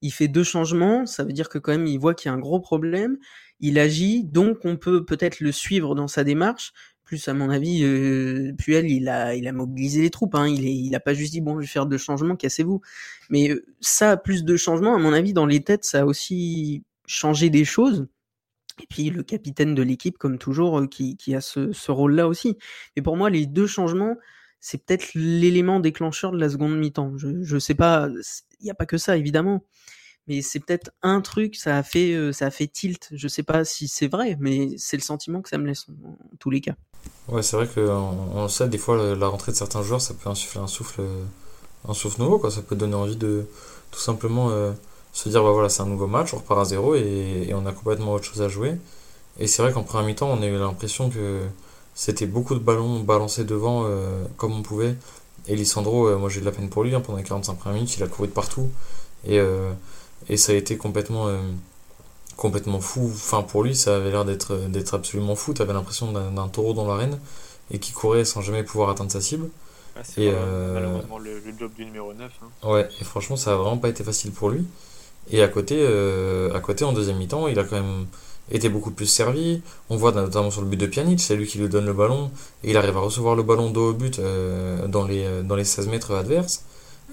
[0.00, 2.34] il fait deux changements ça veut dire que quand même il voit qu'il y a
[2.34, 3.18] un gros problème
[3.60, 6.72] il agit, donc on peut peut-être le suivre dans sa démarche,
[7.04, 10.34] plus à mon avis, euh, Puel, il a, il a mobilisé les troupes.
[10.34, 10.48] Hein.
[10.48, 12.80] Il, est, il a pas juste dit bon, je vais faire deux changements, cassez-vous.
[13.30, 16.82] Mais euh, ça, plus de changements, à mon avis, dans les têtes, ça a aussi
[17.06, 18.08] changé des choses.
[18.82, 22.58] Et puis le capitaine de l'équipe, comme toujours, euh, qui, a ce, rôle-là aussi.
[22.96, 24.16] Mais pour moi, les deux changements,
[24.60, 27.16] c'est peut-être l'élément déclencheur de la seconde mi-temps.
[27.16, 28.08] Je, je sais pas,
[28.60, 29.62] il n'y a pas que ça, évidemment
[30.26, 33.08] mais c'est peut-être un truc, ça a fait, euh, ça a fait tilt.
[33.12, 36.16] Je sais pas si c'est vrai, mais c'est le sentiment que ça me laisse en,
[36.38, 36.74] tous les cas.
[37.28, 37.82] Ouais, c'est vrai qu'on
[38.34, 41.02] on sait des fois la rentrée de certains joueurs, ça peut insuffler un souffle,
[41.88, 42.50] un souffle nouveau, quoi.
[42.50, 43.46] Ça peut donner envie de
[43.92, 44.72] tout simplement euh,
[45.18, 47.72] se dire, bah voilà, c'est un nouveau match, on repart à zéro et, on a
[47.72, 48.76] complètement autre chose à jouer.
[49.38, 51.42] Et c'est vrai qu'en première mi-temps, on a eu l'impression que
[51.94, 54.94] c'était beaucoup de ballons balancés devant euh, comme on pouvait.
[55.48, 57.96] Et Lissandro, moi j'ai de la peine pour lui, hein, pendant les 45 premières minutes,
[57.96, 58.68] il a couru de partout.
[59.26, 59.40] Et
[60.28, 61.38] et ça a été complètement euh,
[62.36, 66.48] complètement fou enfin pour lui ça avait l'air d'être d'être absolument fou t'avais l'impression d'un
[66.48, 67.18] taureau dans l'arène
[67.70, 69.48] et qui courait sans jamais pouvoir atteindre sa cible
[69.96, 72.68] ah, et euh, malheureusement le, job du numéro 9 hein.
[72.70, 74.66] ouais et franchement ça a vraiment pas été facile pour lui
[75.30, 78.06] et à côté euh, à côté en deuxième mi-temps il a quand même
[78.50, 79.60] été beaucoup plus servi
[79.90, 82.30] on voit notamment sur le but de Pjanic c'est lui qui lui donne le ballon
[82.62, 84.20] et il arrive à recevoir le ballon dos au but
[84.88, 86.64] dans les dans les 16 mètres adverses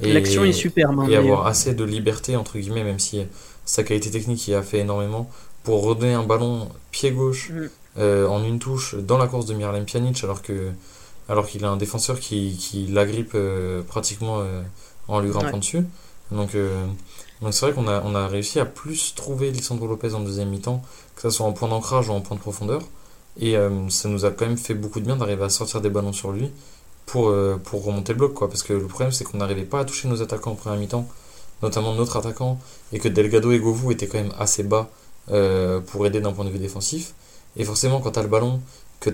[0.02, 1.00] L'action est superbe.
[1.00, 3.26] Hein, et avoir assez de liberté, entre guillemets, même si
[3.66, 5.30] sa qualité technique y a fait énormément,
[5.64, 7.70] pour redonner un ballon pied gauche mm.
[8.00, 10.72] euh, en une touche dans la course de Miralem Pjanic, alors que
[11.30, 14.62] alors qu'il a un défenseur qui, qui l'agrippe euh, pratiquement euh,
[15.08, 15.86] en lui grimpant dessus.
[16.32, 16.58] Donc
[17.44, 20.50] donc c'est vrai qu'on a, on a réussi à plus trouver Lisandro Lopez en deuxième
[20.50, 20.82] mi-temps,
[21.16, 22.82] que ce soit en point d'ancrage ou en point de profondeur.
[23.40, 23.56] Et
[23.90, 26.32] ça nous a quand même fait beaucoup de bien d'arriver à sortir des ballons sur
[26.32, 26.52] lui
[27.06, 28.34] pour, euh, pour remonter le bloc.
[28.34, 28.48] Quoi.
[28.50, 31.08] Parce que le problème, c'est qu'on n'arrivait pas à toucher nos attaquants en première mi-temps,
[31.62, 32.60] notamment notre attaquant,
[32.92, 34.90] et que Delgado et Govou étaient quand même assez bas
[35.32, 37.14] euh, pour aider d'un point de vue défensif.
[37.56, 38.62] Et forcément, quand tu as le ballon,
[39.00, 39.10] que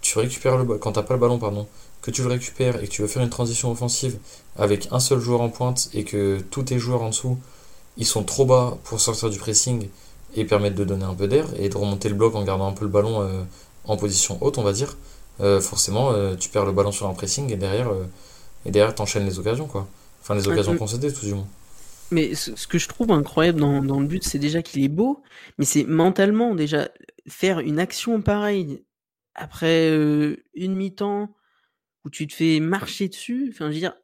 [0.00, 1.66] tu récupères le quand t'as pas le ballon, pardon,
[2.02, 4.18] que tu le récupères et que tu veux faire une transition offensive
[4.56, 7.38] avec un seul joueur en pointe et que tous tes joueurs en dessous,
[7.96, 9.88] ils sont trop bas pour sortir du pressing
[10.34, 12.72] et permettre de donner un peu d'air et de remonter le bloc en gardant un
[12.72, 13.42] peu le ballon euh,
[13.84, 14.96] en position haute, on va dire.
[15.40, 17.90] Euh, forcément, euh, tu perds le ballon sur un pressing et derrière,
[18.66, 19.88] et derrière t'enchaînes les occasions, quoi.
[20.22, 21.46] Enfin, les occasions concédées, tout du moins.
[22.10, 25.22] Mais ce que je trouve incroyable dans, dans le but, c'est déjà qu'il est beau,
[25.58, 26.88] mais c'est mentalement déjà
[27.26, 28.84] faire une action pareille
[29.34, 29.88] après
[30.54, 31.34] une mi-temps
[32.04, 33.50] où tu te fais marcher dessus.
[33.52, 33.94] Enfin, je veux dire,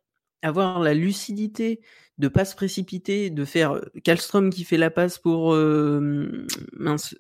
[0.42, 1.80] avoir la lucidité
[2.20, 6.46] de pas se précipiter, de faire Kallström qui fait la passe pour euh,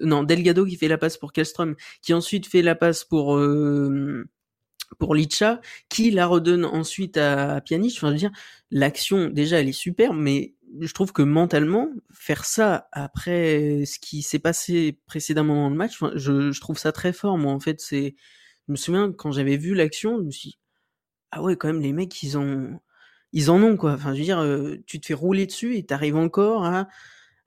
[0.00, 4.28] non Delgado qui fait la passe pour Kallström, qui ensuite fait la passe pour euh,
[4.98, 7.94] pour Licha, qui la redonne ensuite à, à Pjanic.
[7.96, 8.32] Enfin, je veux dire,
[8.70, 14.20] l'action déjà elle est super, mais je trouve que mentalement faire ça après ce qui
[14.20, 17.38] s'est passé précédemment dans le match, je, je trouve ça très fort.
[17.38, 18.14] Moi, en fait, c'est,
[18.68, 20.58] je me souviens quand j'avais vu l'action, je me suis dit,
[21.30, 22.78] ah ouais, quand même les mecs ils ont
[23.32, 23.92] ils en ont quoi.
[23.92, 26.88] Enfin, je veux dire, euh, tu te fais rouler dessus et t'arrives encore à,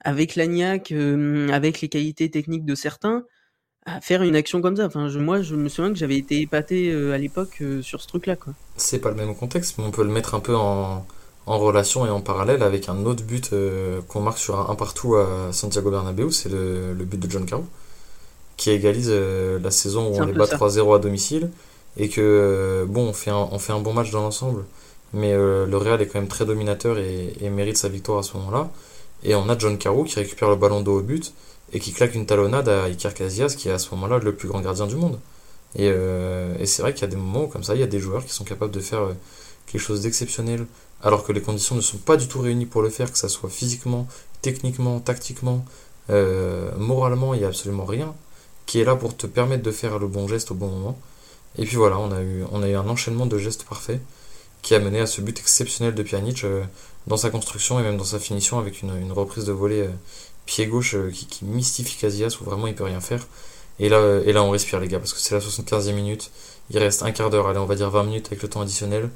[0.01, 3.23] avec l'agnac, euh, avec les qualités techniques de certains,
[3.85, 4.85] à faire une action comme ça.
[4.85, 8.07] Enfin, je, moi, je me souviens que j'avais été épaté euh, à l'époque sur ce
[8.07, 8.53] truc-là, quoi.
[8.77, 11.05] C'est pas le même contexte, mais on peut le mettre un peu en,
[11.45, 13.53] en relation et en parallèle avec un autre but
[14.07, 17.65] qu'on marque sur un, partout à Santiago Bernabéu, c'est le, le, but de John Caro,
[18.55, 21.49] qui égalise la saison où on les bat 3-0 à domicile
[21.97, 24.63] et que bon, on fait un, on fait un bon match dans l'ensemble
[25.13, 28.35] mais euh, le Real est quand même très dominateur et, mérite sa victoire à ce
[28.37, 28.71] moment-là.
[29.23, 31.33] Et on a John Carew qui récupère le ballon d'eau au but
[31.71, 34.47] et qui claque une talonnade à Iker Casillas, qui est à ce moment-là le plus
[34.47, 35.19] grand gardien du monde.
[35.75, 37.99] Et, euh, c'est vrai qu'il y a des moments comme ça, il y a des
[37.99, 39.13] joueurs qui sont capables de faire euh,
[39.67, 40.65] quelque chose d'exceptionnel,
[41.01, 43.29] alors que les conditions ne sont pas du tout réunies pour le faire, que ça
[43.29, 44.07] soit physiquement,
[44.41, 45.65] techniquement, tactiquement,
[46.77, 48.13] moralement, il n'y a absolument rien
[48.65, 50.97] qui est là pour te permettre de faire le bon geste au bon moment.
[51.57, 54.01] Et puis voilà, on a eu, on a eu un enchaînement de gestes parfaits
[54.63, 56.45] qui a mené à ce but exceptionnel de Pjanic
[57.05, 59.87] dans sa construction et même dans sa finition avec une, une reprise de volée
[60.45, 63.27] pied gauche qui, qui, mystifie Casillas où vraiment il peut rien faire.
[63.79, 66.31] Et là, et là on respire les gars parce que c'est la 75e minute.
[66.69, 69.09] Il reste un quart d'heure, allez on va dire 20 minutes avec le temps additionnel.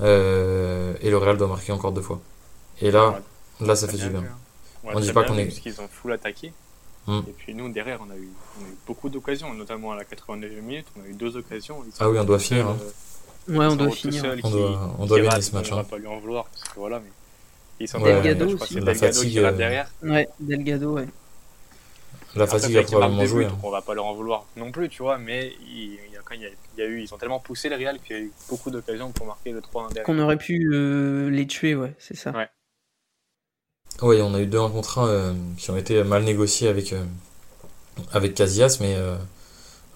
[0.00, 2.20] Euh, et le Real doit marquer encore deux fois.
[2.80, 3.20] Et là,
[3.60, 4.20] là ça fait du bien.
[4.84, 5.46] Ouais, on dit pas qu'on est.
[5.46, 6.52] Parce qu'ils ont full attaqué.
[7.06, 7.20] Hmm.
[7.28, 8.28] Et puis nous derrière on a eu,
[8.60, 11.84] on a eu beaucoup d'occasions, notamment à la 89e minute, on a eu deux occasions.
[12.00, 12.68] Ah oui on doit finir.
[12.68, 12.76] Hein.
[13.48, 14.24] Ouais on doit finir.
[14.42, 15.72] on doit, on doit gagner ce match.
[15.72, 17.10] On va pas lui en vouloir parce que voilà mais.
[17.78, 18.74] Ils sont Delgado aussi.
[18.74, 19.90] C'est Delgado qui est derrière.
[20.02, 21.06] Ouais Delgado ouais.
[22.36, 23.46] La fatigue a probablement joué.
[23.46, 26.20] Donc on va pas leur en vouloir non plus, tu vois, mais il, y a,
[26.22, 28.16] quand il, y a, il y a eu, ils ont tellement poussé le Real qu'il
[28.16, 30.04] y a eu beaucoup d'occasions pour marquer le 3-1 derrière.
[30.04, 32.32] Qu'on aurait pu euh, les tuer, ouais, c'est ça.
[32.32, 32.48] Ouais.
[34.02, 36.92] Oui, on a eu deux 1 contre 1 euh, qui ont été mal négociés avec,
[36.92, 37.04] euh,
[38.12, 39.16] avec Casillas, mais, euh,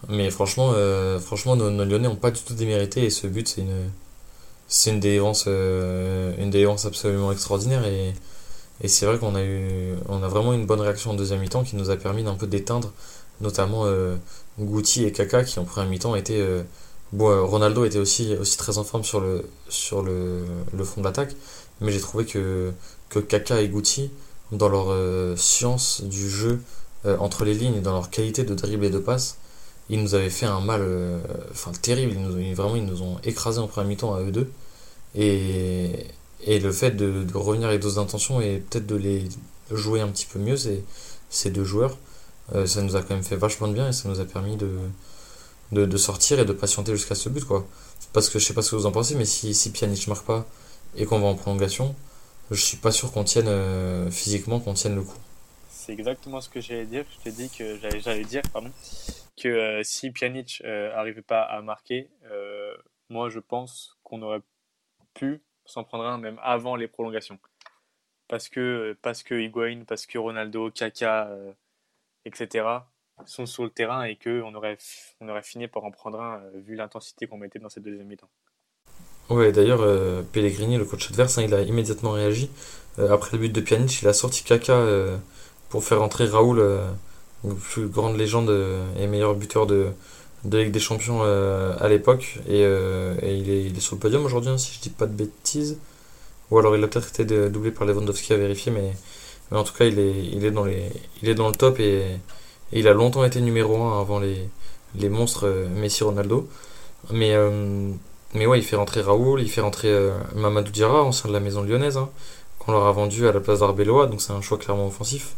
[0.08, 3.62] mais franchement, euh, franchement nos, Lyonnais n'ont pas du tout démérité et ce but, c'est
[3.62, 3.90] une,
[4.68, 6.52] c'est une délivrance, une
[6.84, 7.82] absolument extraordinaire
[8.82, 11.64] et c'est vrai qu'on a eu, on a vraiment une bonne réaction en deuxième mi-temps
[11.64, 12.92] qui nous a permis d'un peu d'éteindre,
[13.40, 14.16] notamment euh,
[14.58, 16.62] Guti et Kaka qui en première mi-temps étaient, euh,
[17.12, 21.02] bon, euh, Ronaldo était aussi aussi très en forme sur le sur le, le front
[21.02, 21.36] de l'attaque,
[21.80, 22.72] mais j'ai trouvé que
[23.10, 24.10] que Kaka et Guti
[24.52, 26.60] dans leur euh, science du jeu
[27.06, 29.36] euh, entre les lignes et dans leur qualité de dribble et de passe,
[29.90, 31.20] ils nous avaient fait un mal, euh,
[31.82, 32.12] terrible.
[32.14, 34.50] Ils nous, vraiment ils nous ont écrasé en première mi-temps à eux deux
[35.14, 39.28] et le fait de, revenir avec d'autres intentions et peut-être de les
[39.70, 41.96] jouer un petit peu mieux, ces, deux joueurs,
[42.54, 44.56] euh, ça nous a quand même fait vachement de bien et ça nous a permis
[44.56, 47.44] de, sortir et de patienter jusqu'à ce but.
[47.44, 47.66] quoi.
[48.12, 50.26] Parce que je sais pas ce que vous en pensez, mais si, si Pjanic marque
[50.26, 50.46] pas
[50.96, 51.94] et qu'on va en prolongation,
[52.50, 55.18] je suis pas sûr qu'on tienne euh, physiquement, qu'on tienne le coup.
[55.70, 57.04] C'est exactement ce que j'allais dire.
[57.18, 58.70] Je t'ai dit que j'allais dire pardon,
[59.40, 62.74] que euh, si Pjanic euh, arrivait pas à marquer, euh,
[63.08, 64.42] moi je pense qu'on aurait
[65.14, 67.38] pu s'en prendre un même avant les prolongations.
[68.28, 71.52] Parce que, parce que Higuain, parce que Ronaldo, Kaka, euh,
[72.24, 72.64] etc.
[73.26, 74.78] sont sur le terrain et qu'on aurait,
[75.20, 78.06] on aurait fini par en prendre un euh, vu l'intensité qu'on mettait dans cette deuxième
[78.06, 78.30] mi-temps.
[79.30, 82.50] Ouais, d'ailleurs, euh, Pellegrini, le coach adverse, hein, il a immédiatement réagi.
[82.98, 85.16] Euh, après le but de Pjanic, il a sorti Kaka euh,
[85.68, 86.60] pour faire entrer Raoul,
[87.70, 88.54] plus grande légende
[88.98, 89.88] et meilleur buteur de,
[90.44, 92.38] de Ligue des Champions euh, à l'époque.
[92.46, 94.90] Et, euh, et il, est, il, est, sur le podium aujourd'hui hein, si je dis
[94.90, 95.78] pas de bêtises.
[96.50, 98.92] Ou alors il a peut-être été doublé par Lewandowski à vérifier mais,
[99.52, 100.90] en tout cas il est, il est, dans, les,
[101.22, 102.04] il est dans le top et,
[102.72, 104.48] il a longtemps été numéro 1 avant les,
[104.94, 106.48] les monstres euh, Messi Ronaldo.
[107.10, 107.90] Mais, euh,
[108.34, 111.40] mais ouais il fait rentrer Raoul il fait rentrer euh, Mamadou Diarra ancien de la
[111.40, 112.10] maison lyonnaise hein,
[112.58, 115.34] qu'on leur a vendu à la place d'Arbeloa donc c'est un choix clairement offensif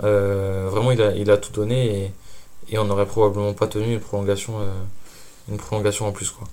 [0.00, 2.12] vraiment il a, il a tout donné et
[2.70, 4.70] et on n'aurait probablement pas tenu une prolongation, euh,
[5.48, 6.46] une prolongation en plus quoi.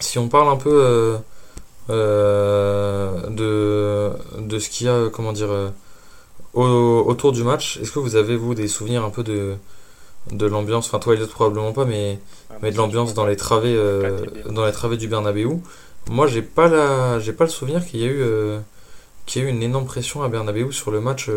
[0.00, 1.18] Si on parle un peu euh,
[1.90, 5.50] euh, de, de ce qu'il y a, comment dire,
[6.54, 6.64] au,
[7.06, 9.56] autour du match, est-ce que vous avez vous des souvenirs un peu de,
[10.30, 13.76] de l'ambiance, enfin toi Elliot probablement pas, mais, ah, mais de l'ambiance dans les travées,
[14.48, 15.48] dans les travées du Bernabeu.
[16.08, 18.22] Moi j'ai pas la, j'ai pas le souvenir qu'il y a eu,
[19.28, 21.30] qu'il y a eu une énorme pression à Bernabeu sur le match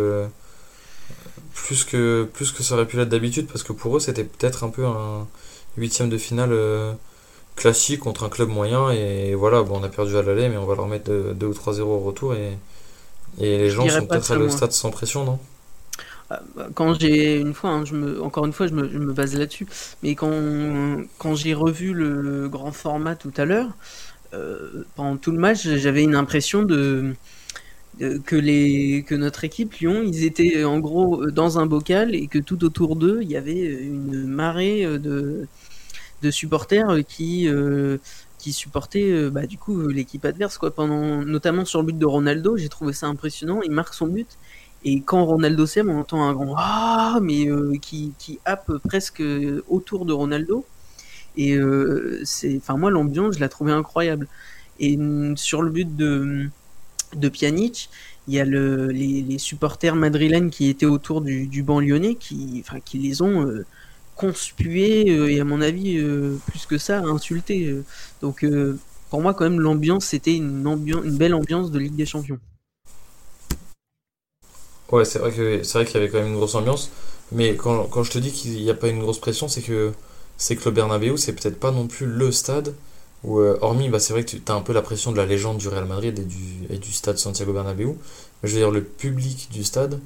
[1.53, 4.63] plus que, plus que ça aurait pu l'être d'habitude, parce que pour eux, c'était peut-être
[4.63, 5.27] un peu un
[5.77, 6.93] huitième de finale euh,
[7.55, 10.65] classique contre un club moyen, et voilà, bon, on a perdu à l'aller, mais on
[10.65, 12.57] va leur mettre 2 ou 3-0 au retour, et,
[13.39, 15.39] et les gens sont peut-être à le stade sans pression, non?
[16.29, 18.97] Ah, bah, quand j'ai une fois, hein, je me, encore une fois, je me, je
[18.97, 19.67] me base là-dessus,
[20.01, 20.31] mais quand,
[21.17, 23.69] quand j'ai revu le grand format tout à l'heure,
[24.33, 27.13] euh, pendant tout le match, j'avais une impression de,
[28.25, 32.39] que les que notre équipe Lyon ils étaient en gros dans un bocal et que
[32.39, 35.47] tout autour d'eux il y avait une marée de
[36.21, 37.97] de supporters qui euh,
[38.37, 40.71] qui supportaient bah, du coup l'équipe adverse quoi.
[40.71, 43.61] Pendant notamment sur le but de Ronaldo j'ai trouvé ça impressionnant.
[43.63, 44.27] Il marque son but
[44.83, 47.19] et quand Ronaldo sème on entend un grand ah!
[47.21, 49.23] mais euh, qui qui happe presque
[49.69, 50.65] autour de Ronaldo.
[51.37, 54.27] Et euh, c'est moi l'ambiance je la trouvais incroyable.
[54.79, 54.97] Et
[55.35, 56.49] sur le but de
[57.15, 57.89] de Pjanic,
[58.27, 62.79] il y a le, les, supporters madrilènes qui étaient autour du, banc lyonnais qui, enfin,
[62.79, 63.65] qui les ont euh,
[64.15, 67.75] conspués euh, et à mon avis euh, plus que ça insultés.
[68.21, 68.45] donc
[69.09, 70.63] pour moi, quand même, l'ambiance, c'était une,
[71.17, 72.39] belle ambiance de Ligue des Champions.
[74.89, 76.91] Ouais, c'est vrai que c'est vrai qu'il y avait quand même une grosse ambiance,
[77.31, 79.91] mais quand, quand je te dis qu'il n'y a pas une grosse pression, c'est que
[80.37, 82.73] c'est que le Bernabeu, c'est peut-être pas non plus le stade
[83.23, 85.25] où, euh, hormis, bah, c'est vrai que tu as un peu la pression de la
[85.25, 86.37] légende du Real Madrid et du,
[86.69, 87.95] et du stade Santiago Bernabeu,
[88.41, 89.99] mais je veux dire, le public du stade,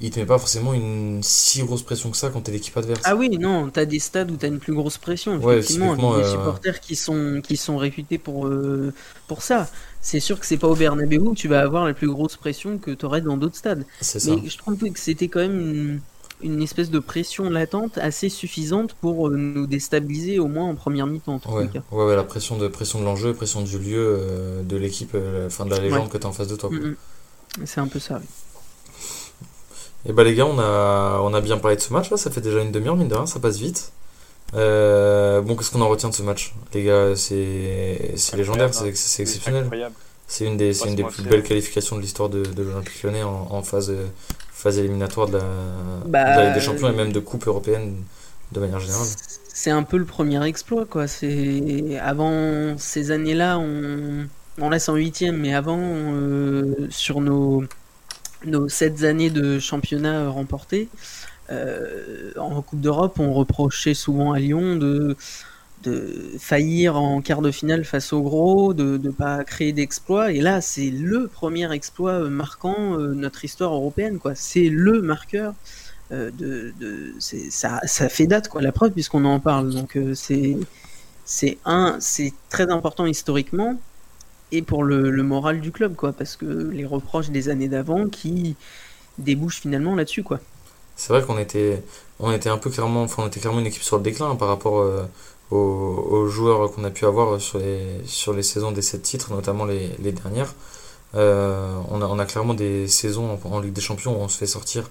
[0.00, 3.02] il te met pas forcément une si grosse pression que ça quand t'es l'équipe adverse.
[3.04, 6.22] Ah oui, non, t'as des stades où t'as une plus grosse pression, Ouais, effectivement, avec
[6.22, 8.94] des euh, supporters qui sont, qui sont réputés pour, euh,
[9.28, 9.68] pour ça.
[10.00, 12.78] C'est sûr que c'est pas au Bernabeu où tu vas avoir la plus grosse pression
[12.78, 13.84] que t'aurais dans d'autres stades.
[14.00, 14.18] Ça.
[14.30, 16.00] Mais je trouve que c'était quand même une,
[16.42, 21.06] une espèce de pression latente assez suffisante pour euh, nous déstabiliser au moins en première
[21.06, 21.82] mi-temps en tout Ouais, cas.
[21.90, 25.46] ouais, ouais, la pression de, pression de l'enjeu, pression du lieu, euh, de l'équipe, euh,
[25.46, 26.08] enfin de la légende Ouais.
[26.08, 26.70] que t'as en face de toi.
[26.70, 26.96] Mm.
[27.64, 28.18] C'est un peu ça.
[28.20, 28.26] oui.
[30.06, 32.30] Et bah les gars, on a, on a bien parlé de ce match là, ça
[32.30, 33.92] fait déjà une demi-heure, mine de rien, ça passe vite.
[34.54, 38.96] Euh, bon, qu'est-ce qu'on en retient de ce match Les gars, c'est c'est légendaire, c'est
[38.96, 39.68] c'est exceptionnel.
[40.26, 43.48] C'est une des, une des plus belles qualifications de l'histoire de, de l'Olympique lyonnais en,
[43.50, 44.06] en phase, euh,
[44.60, 45.44] phase éliminatoire de la,
[46.06, 47.96] Bah, de la Ligue des Champions et même de Coupe européenne
[48.52, 49.06] de manière générale.
[49.52, 51.06] C'est un peu le premier exploit, quoi.
[51.06, 54.26] C'est avant ces années-là, on,
[54.58, 57.64] on laisse en huitième, mais avant, euh, sur nos
[58.46, 60.88] nos sept années de championnat remportés,
[61.50, 65.16] euh, en Coupe d'Europe, on reprochait souvent à Lyon de
[65.82, 70.32] de faillir en quart de finale face au gros, de ne pas créer d'exploit.
[70.32, 74.34] Et là, c'est le premier exploit euh, marquant euh, notre histoire européenne, quoi.
[74.34, 75.54] C'est le marqueur
[76.12, 80.12] euh, de, de ça, ça fait date quoi la preuve puisqu'on en parle donc euh,
[80.12, 80.56] c'est
[81.24, 83.80] c'est un c'est très important historiquement
[84.50, 88.56] et pour le, moral du club quoi parce que les reproches des années d'avant qui
[89.18, 90.40] débouchent finalement là-dessus quoi
[90.96, 91.80] C'est vrai qu'on était,
[92.18, 94.80] on était un peu clairement, on était clairement une équipe sur le déclin par rapport
[94.80, 95.04] euh,
[95.50, 99.32] aux, aux joueurs qu'on a pu avoir sur les, sur les saisons des 7 titres,
[99.32, 100.54] notamment les, les dernières.
[101.16, 104.28] Euh, on a, on a clairement des saisons en, en Ligue des Champions où on
[104.28, 104.90] se fait sortir,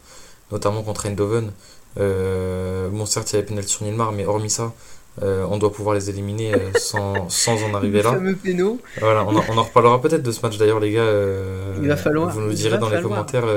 [0.52, 1.52] notamment contre Eindhoven.
[1.98, 4.74] Euh, bon, certes, il y avait penalty sur Nilmar, mais hormis ça,
[5.24, 8.12] euh, on doit pouvoir les éliminer euh, sans, sans en arriver là.
[9.00, 11.10] Voilà, on en, on en reparlera peut-être de ce match d'ailleurs, les gars.
[11.82, 13.48] Il va falloir, Vous nous direz dans les commentaires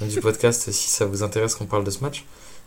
[0.00, 2.26] du podcast si ça vous intéresse qu'on parle de ce match.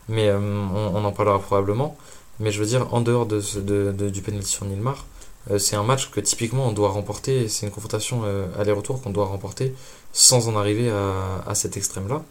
[0.10, 1.98] Mais on, on en parlera probablement.
[2.40, 5.06] Mais je veux dire, en dehors de, du penalty sur Nilmar,
[5.52, 7.48] euh, c'est un match que typiquement on doit remporter.
[7.48, 9.74] C'est une confrontation euh, aller-retour qu'on doit remporter
[10.12, 12.24] sans en arriver à, cet extrême-là.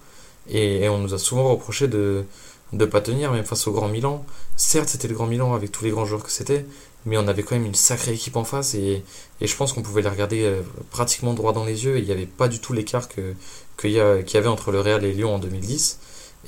[0.48, 2.24] Et, on nous a souvent reproché de
[2.72, 4.24] ne pas tenir, même face au Grand Milan.
[4.56, 6.64] Certes, c'était le Grand Milan avec tous les grands joueurs que c'était,
[7.06, 9.04] mais on avait quand même une sacrée équipe en face et,
[9.40, 12.26] je pense qu'on pouvait les regarder euh, pratiquement droit dans les yeux il n'y avait
[12.26, 15.98] pas du tout l'écart qu'il y, avait entre le Real et Lyon en 2010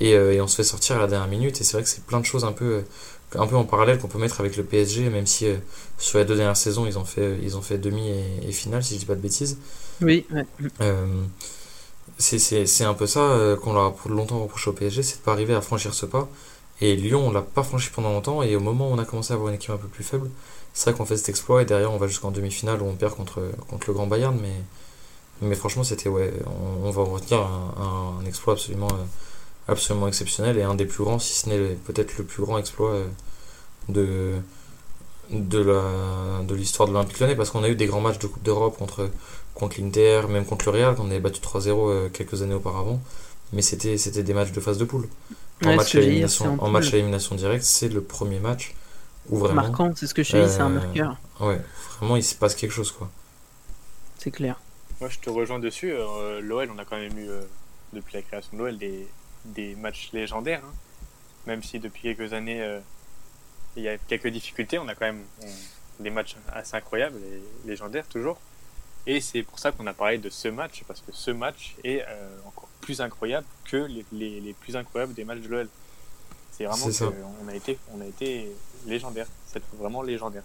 [0.01, 1.89] et, euh, et on se fait sortir à la dernière minute et c'est vrai que
[1.89, 2.85] c'est plein de choses un peu
[3.35, 5.57] un peu en parallèle qu'on peut mettre avec le PSG même si euh,
[5.99, 8.85] sur les deux dernières saisons ils ont fait ils ont fait demi et, et finale
[8.85, 9.59] si je dis pas de bêtises
[10.01, 10.47] oui ouais.
[10.81, 11.25] euh,
[12.19, 15.23] c'est, un peu ça euh, qu'on leur a pour longtemps reproché au PSG, c'est de
[15.23, 16.29] pas arriver à franchir ce pas.
[16.81, 19.33] Et Lyon, on l'a pas franchi pendant longtemps, et au moment où on a commencé
[19.33, 20.31] à avoir une équipe un peu plus faible,
[20.75, 23.15] c'est vrai qu'on fait cet exploit, et derrière on va jusqu'en demi-finale où on perd
[23.15, 24.53] contre, contre le Grand Bayern, mais,
[25.43, 29.05] mais franchement c'était, ouais, on, on va en retenir un, un exploit absolument, euh,
[29.69, 32.91] absolument exceptionnel, et un des plus grands, si ce n'est peut-être le plus grand exploit
[32.93, 33.07] euh,
[33.89, 34.35] de,
[35.31, 38.27] de, la, de l'histoire de l'Olympique Lyonnais, parce qu'on a eu des grands matchs de
[38.29, 39.11] Coupe d'Europe contre
[39.55, 43.01] contre l'Inter, même contre le Real, qu'on avait battu 3-0 euh, quelques années auparavant.
[43.53, 45.09] Mais c'était c'était des matchs de phase de poule.
[45.65, 46.95] En Ouais, match, à élimination, c'est en en match poule.
[46.95, 48.75] à élimination directe, c'est le premier match
[49.29, 51.61] où vraiment, marquant c'est ce que je te dis c'est un Euh, marqueur ouais,
[52.01, 53.11] vraiment il se passe quelque chose quoi.
[54.19, 54.61] c'est clair
[55.01, 55.93] Moi, je te rejoins dessus.
[55.93, 57.47] Euh, L'OL, on a quand même eu, euh,
[57.93, 59.15] depuis la création de l'OL, des,
[59.55, 60.63] des matchs légendaires.
[60.65, 60.75] hein.
[61.47, 62.81] Même si depuis quelques années, euh,
[63.77, 67.69] il y a quelques difficultés, on a quand même on- des matchs assez incroyables et
[67.69, 68.39] légendaires toujours.
[69.07, 72.03] Et c'est pour ça qu'on a parlé de ce match, parce que ce match est
[72.09, 75.69] euh, encore plus incroyable que les, les, les plus incroyables des matchs de l'OL.
[76.51, 77.07] C'est vraiment ça.
[77.43, 78.51] qu'on a été, on a été
[78.87, 79.27] légendaire.
[79.47, 80.43] C'est vraiment légendaire.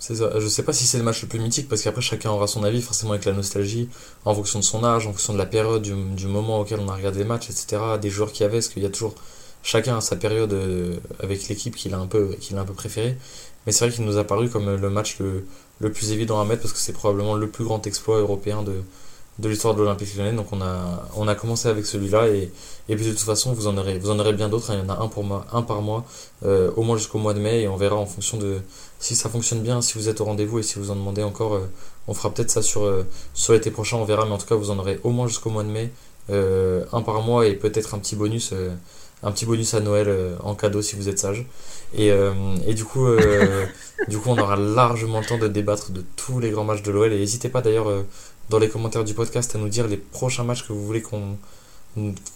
[0.00, 0.40] C'est ça.
[0.40, 2.64] Je sais pas si c'est le match le plus mythique parce qu'après chacun aura son
[2.64, 3.88] avis, forcément avec la nostalgie,
[4.24, 6.94] en fonction de son âge, en fonction de la période, du, moment auquel on a
[6.96, 7.82] regardé les matchs, etc.
[8.00, 9.14] Des joueurs qu'il y avait, parce qu'il y a toujours
[9.62, 12.72] chacun a sa période euh, avec l'équipe qu'il a un peu qu'il a un peu
[12.72, 13.18] préféré.
[13.66, 15.44] Mais c'est vrai qu'il nous a paru comme le match le,
[15.80, 18.82] le plus évident à mettre parce que c'est probablement le plus grand exploit européen de,
[19.38, 20.32] de l'histoire de l'Olympique lyonnais.
[20.32, 22.50] Donc on a, on a commencé avec celui-là et,
[22.88, 24.72] et puis de toute façon vous en aurez, vous en aurez bien d'autres.
[24.72, 26.04] Il y en a un, pour moi, un par mois,
[26.44, 28.58] euh, au moins jusqu'au mois de mai et on verra en fonction de
[28.98, 31.54] si ça fonctionne bien, si vous êtes au rendez-vous et si vous en demandez encore.
[31.54, 31.70] euh,
[32.08, 34.24] on fera peut-être ça sur, euh, sur l'été prochain, on verra.
[34.26, 35.90] Mais en tout cas vous en aurez au moins jusqu'au mois de mai
[36.28, 38.54] un par mois et peut-être un petit bonus
[39.24, 40.08] un petit bonus à Noël
[40.44, 41.44] en cadeau si vous êtes sage.
[41.92, 42.12] Et,
[42.66, 43.08] et du, coup,
[44.08, 46.92] du coup, on aura largement le temps de débattre de tous les grands matchs de
[46.92, 47.12] l'OL.
[47.12, 47.88] Et n'hésitez pas d'ailleurs
[48.50, 51.38] dans les commentaires du podcast à nous dire les prochains matchs que vous voulez qu'on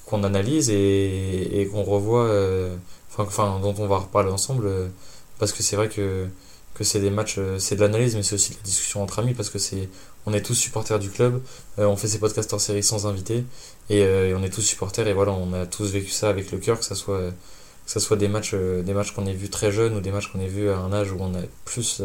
[0.06, 2.28] qu'on analyse et, et qu'on revoit,
[3.18, 4.68] enfin, dont on va reparler ensemble.
[5.38, 6.26] parce que c'est vrai que
[6.74, 9.20] que c'est des matchs, euh, c'est de l'analyse, mais c'est aussi de la discussion entre
[9.20, 9.88] amis parce que c'est,
[10.26, 11.40] on est tous supporters du club,
[11.78, 13.44] euh, on fait ces podcasts en série sans invité
[13.90, 16.58] euh, et, on est tous supporters et voilà, on a tous vécu ça avec le
[16.58, 19.70] cœur, que ça soit, que ça soit des matchs, des matchs qu'on ait vus très
[19.70, 22.02] jeunes ou des matchs qu'on ait vus à un âge où on a plus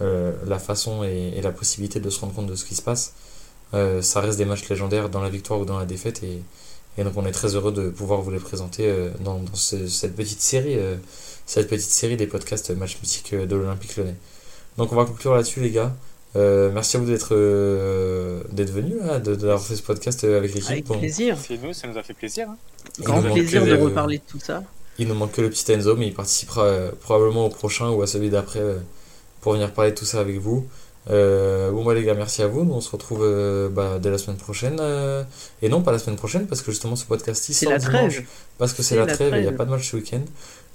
[0.00, 3.14] la façon et, la possibilité de se rendre compte de ce qui se passe.
[3.72, 6.42] ça reste des matchs légendaires dans la victoire ou dans la défaite et,
[6.98, 10.40] et donc on est très heureux de pouvoir vous les présenter dans, dans cette petite
[10.40, 10.78] série
[11.46, 14.16] cette petite série des podcasts match mythique de l'Olympique Lyonnais.
[14.78, 15.92] Donc on va conclure là-dessus les gars.
[16.36, 20.70] Euh, merci à vous d'être euh, d'être venus, hein, d'avoir fait ce podcast avec l'équipe.
[20.70, 21.36] Avec plaisir.
[21.38, 22.48] C'est nous, ça nous a fait plaisir.
[22.48, 22.56] Hein.
[23.00, 24.62] Grand plaisir de reparler de tout ça.
[24.98, 28.00] Il nous manque que le petit Enzo, mais il participera euh, probablement au prochain ou
[28.02, 28.62] à celui d'après
[29.40, 30.66] pour venir parler de tout ça avec vous.
[31.08, 32.64] Euh, bon bah les gars, merci à vous.
[32.64, 34.78] Nous on se retrouve euh, bah, dès la semaine prochaine.
[34.80, 35.24] Euh,
[35.62, 38.22] et non, pas la semaine prochaine parce que justement ce podcast il sort dimanche.
[38.58, 40.22] Parce que c'est la, trêve et il n'y a pas de match ce week-end.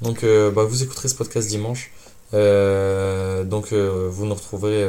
[0.01, 1.91] Donc bah, vous écouterez ce podcast dimanche.
[2.33, 4.85] donc vous nous retrouverez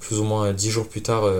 [0.00, 1.30] plus ou moins 10 jours plus tard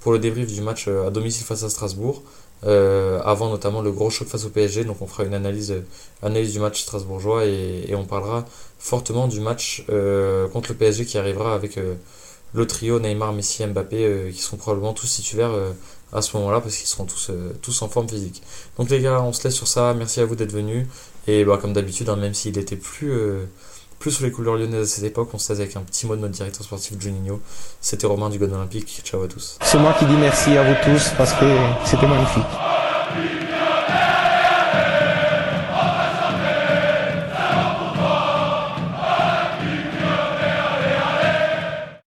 [0.00, 2.22] pour le débrief du match à domicile face à Strasbourg.
[2.64, 4.84] Avant notamment le gros choc face au PSG.
[4.84, 5.74] Donc on fera une analyse,
[6.22, 8.44] analyse du match strasbourgeois et, on parlera
[8.78, 9.84] fortement du match
[10.52, 11.78] contre le PSG qui arrivera avec
[12.54, 15.72] le trio Neymar, Messi, Mbappé, euh, qui seront probablement tous titulaires euh,
[16.12, 18.42] à ce moment-là parce qu'ils seront tous, euh, tous en forme physique.
[18.78, 19.94] Donc les gars, on se laisse sur ça.
[19.94, 20.86] Merci à vous d'être venus.
[21.26, 23.12] Et bah, comme d'habitude, hein, même s'il était plus,
[23.98, 26.20] plus sous les couleurs lyonnaises à cette époque, on se avec un petit mot de
[26.20, 27.40] notre directeur sportif Juninho.
[27.80, 29.02] C'était Romain du God Olympique.
[29.04, 29.58] Ciao à tous.
[29.62, 31.46] C'est moi qui dis merci à vous tous parce que
[31.84, 33.37] c'était magnifique.